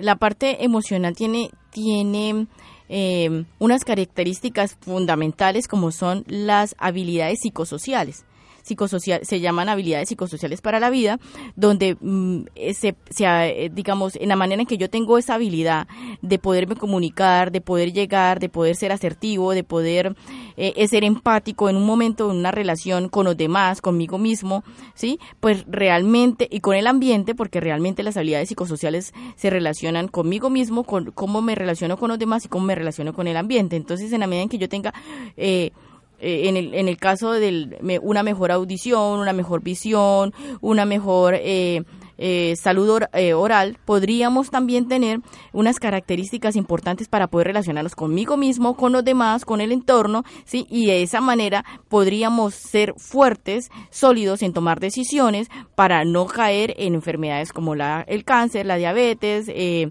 La 0.00 0.16
parte 0.16 0.64
emocional 0.64 1.14
tiene, 1.14 1.50
tiene 1.70 2.46
eh, 2.88 3.44
unas 3.58 3.84
características 3.84 4.76
fundamentales 4.80 5.68
como 5.68 5.92
son 5.92 6.24
las 6.26 6.74
habilidades 6.78 7.40
psicosociales 7.42 8.24
psicosocial, 8.70 9.20
se 9.24 9.40
llaman 9.40 9.68
habilidades 9.68 10.08
psicosociales 10.08 10.60
para 10.60 10.80
la 10.80 10.90
vida, 10.90 11.18
donde 11.56 11.96
mm, 12.00 12.44
se, 12.72 12.94
eh, 13.18 13.70
digamos, 13.72 14.16
en 14.16 14.28
la 14.28 14.36
manera 14.36 14.62
en 14.62 14.66
que 14.66 14.78
yo 14.78 14.88
tengo 14.88 15.18
esa 15.18 15.34
habilidad 15.34 15.88
de 16.22 16.38
poderme 16.38 16.76
comunicar, 16.76 17.50
de 17.50 17.60
poder 17.60 17.92
llegar, 17.92 18.40
de 18.40 18.48
poder 18.48 18.76
ser 18.76 18.92
asertivo, 18.92 19.52
de 19.52 19.64
poder 19.64 20.14
eh, 20.56 20.86
ser 20.88 21.04
empático 21.04 21.68
en 21.68 21.76
un 21.76 21.84
momento, 21.84 22.30
en 22.30 22.36
una 22.36 22.52
relación 22.52 23.08
con 23.08 23.26
los 23.26 23.36
demás, 23.36 23.80
conmigo 23.80 24.18
mismo, 24.18 24.62
¿sí? 24.94 25.18
Pues 25.40 25.64
realmente, 25.68 26.48
y 26.50 26.60
con 26.60 26.76
el 26.76 26.86
ambiente, 26.86 27.34
porque 27.34 27.60
realmente 27.60 28.02
las 28.02 28.16
habilidades 28.16 28.48
psicosociales 28.48 29.12
se 29.36 29.50
relacionan 29.50 30.08
conmigo 30.08 30.48
mismo, 30.50 30.84
con 30.84 31.10
cómo 31.10 31.42
me 31.42 31.54
relaciono 31.54 31.96
con 31.96 32.08
los 32.08 32.18
demás 32.18 32.44
y 32.44 32.48
cómo 32.48 32.66
me 32.66 32.74
relaciono 32.74 33.12
con 33.12 33.26
el 33.26 33.36
ambiente. 33.36 33.76
Entonces, 33.76 34.12
en 34.12 34.20
la 34.20 34.26
medida 34.26 34.44
en 34.44 34.48
que 34.48 34.58
yo 34.58 34.68
tenga... 34.68 34.94
Eh, 35.36 35.72
eh, 36.20 36.48
en, 36.48 36.56
el, 36.56 36.74
en 36.74 36.88
el 36.88 36.96
caso 36.96 37.32
de 37.32 38.00
una 38.02 38.22
mejor 38.22 38.52
audición, 38.52 39.20
una 39.20 39.32
mejor 39.32 39.62
visión, 39.62 40.32
una 40.60 40.84
mejor 40.84 41.34
eh, 41.34 41.82
eh, 42.22 42.54
salud 42.56 43.04
eh, 43.14 43.32
oral, 43.32 43.78
podríamos 43.86 44.50
también 44.50 44.88
tener 44.88 45.20
unas 45.54 45.78
características 45.78 46.54
importantes 46.54 47.08
para 47.08 47.28
poder 47.28 47.46
relacionarnos 47.46 47.94
conmigo 47.94 48.36
mismo, 48.36 48.76
con 48.76 48.92
los 48.92 49.02
demás, 49.02 49.46
con 49.46 49.62
el 49.62 49.72
entorno, 49.72 50.24
¿sí? 50.44 50.66
Y 50.68 50.84
de 50.84 51.02
esa 51.02 51.22
manera 51.22 51.64
podríamos 51.88 52.54
ser 52.54 52.92
fuertes, 52.98 53.70
sólidos 53.88 54.42
en 54.42 54.52
tomar 54.52 54.80
decisiones 54.80 55.48
para 55.74 56.04
no 56.04 56.26
caer 56.26 56.74
en 56.76 56.94
enfermedades 56.94 57.54
como 57.54 57.74
la, 57.74 58.04
el 58.06 58.24
cáncer, 58.24 58.66
la 58.66 58.76
diabetes, 58.76 59.46
eh, 59.48 59.90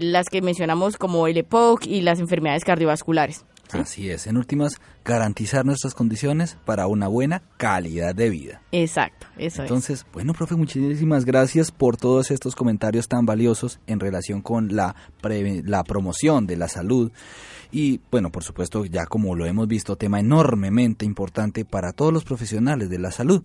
las 0.00 0.28
que 0.28 0.42
mencionamos 0.42 0.96
como 0.96 1.26
el 1.26 1.38
EPOC 1.38 1.86
y 1.86 2.02
las 2.02 2.20
enfermedades 2.20 2.64
cardiovasculares. 2.64 3.44
Así 3.72 4.10
es, 4.10 4.26
en 4.26 4.36
últimas, 4.36 4.80
garantizar 5.04 5.64
nuestras 5.64 5.94
condiciones 5.94 6.56
para 6.64 6.86
una 6.86 7.08
buena 7.08 7.42
calidad 7.56 8.14
de 8.14 8.30
vida. 8.30 8.62
Exacto, 8.72 9.26
eso 9.36 9.62
Entonces, 9.62 10.06
bueno, 10.12 10.32
profe, 10.32 10.54
muchísimas 10.56 11.24
gracias 11.24 11.70
por 11.70 11.96
todos 11.96 12.30
estos 12.30 12.54
comentarios 12.54 13.08
tan 13.08 13.26
valiosos 13.26 13.80
en 13.86 14.00
relación 14.00 14.42
con 14.42 14.74
la, 14.74 14.94
la 15.22 15.84
promoción 15.84 16.46
de 16.46 16.56
la 16.56 16.68
salud. 16.68 17.12
Y 17.72 18.00
bueno, 18.10 18.30
por 18.30 18.44
supuesto, 18.44 18.84
ya 18.84 19.06
como 19.06 19.34
lo 19.34 19.46
hemos 19.46 19.66
visto, 19.66 19.96
tema 19.96 20.20
enormemente 20.20 21.04
importante 21.04 21.64
para 21.64 21.92
todos 21.92 22.12
los 22.12 22.24
profesionales 22.24 22.88
de 22.88 22.98
la 22.98 23.10
salud. 23.10 23.42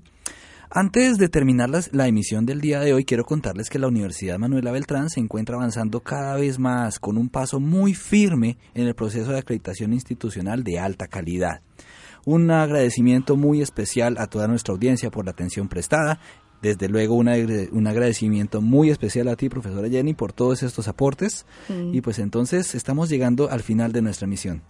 Antes 0.74 1.17
de 1.17 1.28
terminar 1.28 1.69
la 1.91 2.07
emisión 2.07 2.45
del 2.45 2.61
día 2.61 2.80
de 2.80 2.93
hoy, 2.93 3.03
quiero 3.03 3.26
contarles 3.26 3.69
que 3.69 3.78
la 3.78 3.89
Universidad 3.89 4.39
Manuela 4.39 4.72
Beltrán 4.72 5.09
se 5.09 5.19
encuentra 5.19 5.57
avanzando 5.57 5.99
cada 5.99 6.38
vez 6.38 6.59
más 6.59 6.97
con 6.97 7.17
un 7.17 7.28
paso 7.28 7.59
muy 7.59 7.93
firme 7.93 8.57
en 8.74 8.88
el 8.88 8.95
proceso 8.95 9.34
de 9.34 9.39
acreditación 9.39 9.91
institucional 9.91 10.63
de 10.63 10.80
alta 10.80 11.07
calidad. 11.07 11.59
Un 12.24 12.49
agradecimiento 12.51 13.36
muy 13.36 13.61
especial 13.61 14.15
a 14.17 14.28
toda 14.28 14.47
nuestra 14.47 14.74
audiencia 14.74 15.11
por 15.11 15.26
la 15.26 15.32
atención 15.32 15.67
prestada. 15.67 16.22
Desde 16.61 16.88
luego 16.88 17.15
un, 17.15 17.28
agradecimiento 17.28 18.61
muy 18.61 18.91
especial 18.91 19.28
a 19.28 19.36
ti, 19.36 19.49
profesora 19.49 19.89
Jenny, 19.89 20.13
por 20.13 20.32
todos 20.32 20.63
estos 20.63 20.88
aportes. 20.88 21.45
Y 21.91 21.99
pues 21.99 22.17
entonces 22.17 22.76
estamos 22.76 23.09
llegando 23.09 23.49
al 23.49 23.61
final 23.61 23.91
de 23.91 24.03
nuestra 24.03 24.26
emisión. 24.26 24.61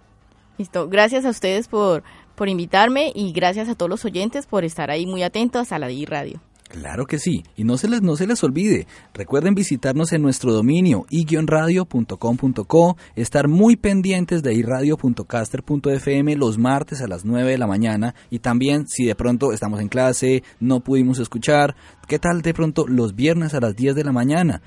Listo, 0.58 0.90
gracias 0.90 1.26
a 1.26 1.30
ustedes 1.30 1.68
por, 1.68 2.04
por 2.36 2.50
invitarme 2.50 3.12
y 3.14 3.32
gracias 3.32 3.70
a 3.70 3.76
todos 3.76 3.90
los 3.90 4.06
oyentes 4.06 4.46
por 4.48 4.64
estar 4.64 4.92
ahí 4.92 5.06
muy 5.06 5.24
atentos 5.24 5.72
a 5.72 5.80
la 5.80 5.88
DI 5.88 6.06
Radio. 6.06 6.42
Claro 6.72 7.06
que 7.06 7.20
sí, 7.20 7.44
y 7.58 7.66
no 7.66 7.78
se 7.78 7.90
les, 7.90 8.02
no 8.02 8.16
se 8.16 8.26
les 8.26 8.42
olvide, 8.46 8.88
recuerden 9.14 9.56
visitarnos 9.56 10.14
en 10.14 10.22
nuestro 10.22 10.54
dominio 10.54 11.06
i-radio.com.co, 11.10 12.98
estar 13.16 13.50
muy 13.50 13.76
pendientes 13.76 14.42
de 14.42 14.54
iradio.caster.fm 14.54 16.36
los 16.38 16.58
martes 16.58 17.02
a 17.02 17.08
las 17.08 17.26
9 17.26 17.52
de 17.52 17.58
la 17.58 17.68
mañana 17.68 18.16
y 18.30 18.40
también 18.40 18.88
si 18.88 19.04
de 19.04 19.16
pronto 19.16 19.52
estamos 19.52 19.82
en 19.82 19.90
clase, 19.90 20.44
no 20.62 20.80
pudimos 20.80 21.20
escuchar, 21.20 21.76
¿qué 22.08 22.20
tal 22.20 22.42
de 22.42 22.54
pronto 22.54 22.88
los 22.88 23.16
viernes 23.16 23.54
a 23.54 23.60
las 23.60 23.76
10 23.76 23.94
de 23.94 24.06
la 24.06 24.14
mañana? 24.14 24.62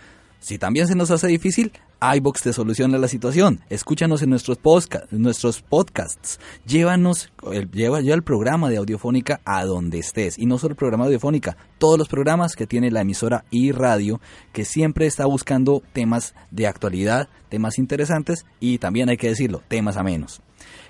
Si 0.45 0.59
también 0.59 0.87
se 0.87 0.95
nos 0.95 1.11
hace 1.11 1.27
difícil, 1.27 1.73
iBox 2.17 2.43
te 2.43 2.53
soluciona 2.53 2.99
la 2.99 3.09
situación. 3.09 3.63
Escúchanos 3.71 4.21
en 4.21 4.29
nuestros, 4.29 4.59
nuestros 5.11 5.63
podcasts. 5.63 6.39
Llévanos, 6.67 7.33
lleva 7.73 8.01
el 8.01 8.23
programa 8.23 8.69
de 8.69 8.77
Audiofónica 8.77 9.41
a 9.47 9.65
donde 9.65 10.01
estés. 10.01 10.39
Y 10.39 10.45
no 10.45 10.59
solo 10.59 10.73
el 10.73 10.77
programa 10.77 11.05
de 11.05 11.15
Audiofónica, 11.15 11.57
todos 11.79 11.99
los 11.99 12.09
programas 12.09 12.57
que 12.57 12.67
tiene 12.67 12.91
la 12.91 13.01
emisora 13.01 13.47
y 13.51 13.73
radio, 13.73 14.21
que 14.53 14.67
siempre 14.67 15.07
está 15.07 15.25
buscando 15.25 15.83
temas 15.95 16.35
de 16.51 16.67
actualidad, 16.67 17.31
temas 17.49 17.79
interesantes 17.79 18.45
y 18.61 18.77
también 18.77 19.09
hay 19.09 19.17
que 19.17 19.31
decirlo, 19.31 19.63
temas 19.67 19.97
a 19.97 20.03
menos. 20.03 20.43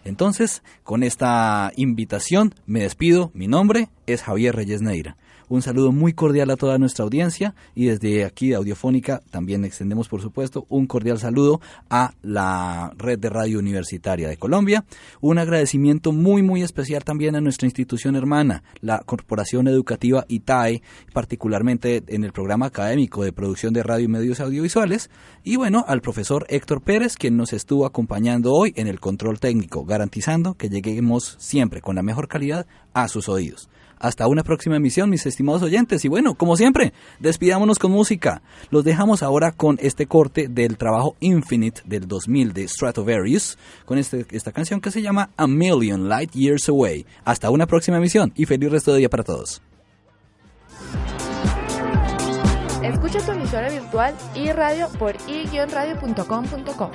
Entonces, 0.04 0.64
con 0.82 1.04
esta 1.04 1.70
invitación 1.76 2.56
me 2.66 2.80
despido. 2.80 3.30
Mi 3.34 3.46
nombre 3.46 3.88
es 4.08 4.22
Javier 4.22 4.56
Reyes 4.56 4.82
Neira. 4.82 5.16
Un 5.48 5.62
saludo 5.62 5.92
muy 5.92 6.12
cordial 6.12 6.50
a 6.50 6.56
toda 6.56 6.78
nuestra 6.78 7.04
audiencia 7.04 7.54
y 7.74 7.86
desde 7.86 8.24
aquí 8.24 8.48
de 8.48 8.54
Audiofónica 8.54 9.20
también 9.30 9.64
extendemos, 9.64 10.08
por 10.08 10.22
supuesto, 10.22 10.66
un 10.68 10.86
cordial 10.86 11.18
saludo 11.18 11.60
a 11.90 12.14
la 12.22 12.92
Red 12.96 13.18
de 13.18 13.28
Radio 13.28 13.58
Universitaria 13.58 14.28
de 14.28 14.36
Colombia. 14.36 14.84
Un 15.20 15.38
agradecimiento 15.38 16.12
muy, 16.12 16.42
muy 16.42 16.62
especial 16.62 17.04
también 17.04 17.36
a 17.36 17.40
nuestra 17.40 17.66
institución 17.66 18.16
hermana, 18.16 18.62
la 18.80 19.00
Corporación 19.00 19.68
Educativa 19.68 20.24
ITAE, 20.28 20.82
particularmente 21.12 22.02
en 22.08 22.24
el 22.24 22.32
programa 22.32 22.66
académico 22.66 23.22
de 23.22 23.32
producción 23.32 23.74
de 23.74 23.82
radio 23.82 24.04
y 24.06 24.08
medios 24.08 24.40
audiovisuales. 24.40 25.10
Y 25.42 25.56
bueno, 25.56 25.84
al 25.86 26.00
profesor 26.00 26.46
Héctor 26.48 26.82
Pérez, 26.82 27.16
quien 27.16 27.36
nos 27.36 27.52
estuvo 27.52 27.86
acompañando 27.86 28.52
hoy 28.52 28.72
en 28.76 28.86
el 28.86 29.00
control 29.00 29.40
técnico, 29.40 29.84
garantizando 29.84 30.54
que 30.54 30.68
lleguemos 30.68 31.36
siempre 31.38 31.80
con 31.80 31.96
la 31.96 32.02
mejor 32.02 32.28
calidad 32.28 32.66
a 32.92 33.08
sus 33.08 33.28
oídos. 33.28 33.68
Hasta 34.04 34.28
una 34.28 34.42
próxima 34.42 34.76
emisión, 34.76 35.08
mis 35.08 35.24
estimados 35.24 35.62
oyentes. 35.62 36.04
Y 36.04 36.08
bueno, 36.08 36.34
como 36.34 36.58
siempre, 36.58 36.92
despidámonos 37.20 37.78
con 37.78 37.90
música. 37.90 38.42
Los 38.70 38.84
dejamos 38.84 39.22
ahora 39.22 39.52
con 39.52 39.78
este 39.80 40.04
corte 40.04 40.46
del 40.46 40.76
trabajo 40.76 41.16
Infinite 41.20 41.80
del 41.86 42.06
2000 42.06 42.52
de 42.52 42.68
Stratovarius, 42.68 43.56
con 43.86 43.96
este, 43.96 44.26
esta 44.32 44.52
canción 44.52 44.82
que 44.82 44.90
se 44.90 45.00
llama 45.00 45.30
A 45.38 45.46
Million 45.46 46.10
Light 46.10 46.32
Years 46.32 46.68
Away. 46.68 47.06
Hasta 47.24 47.48
una 47.48 47.64
próxima 47.64 47.96
emisión 47.96 48.30
y 48.36 48.44
feliz 48.44 48.70
resto 48.70 48.92
de 48.92 48.98
día 48.98 49.08
para 49.08 49.24
todos. 49.24 49.62
Escucha 52.82 53.24
tu 53.24 53.32
emisora 53.32 53.70
virtual 53.70 54.14
y 54.34 54.52
radio 54.52 54.90
por 54.98 55.16
i-radio.com.co 55.26 56.90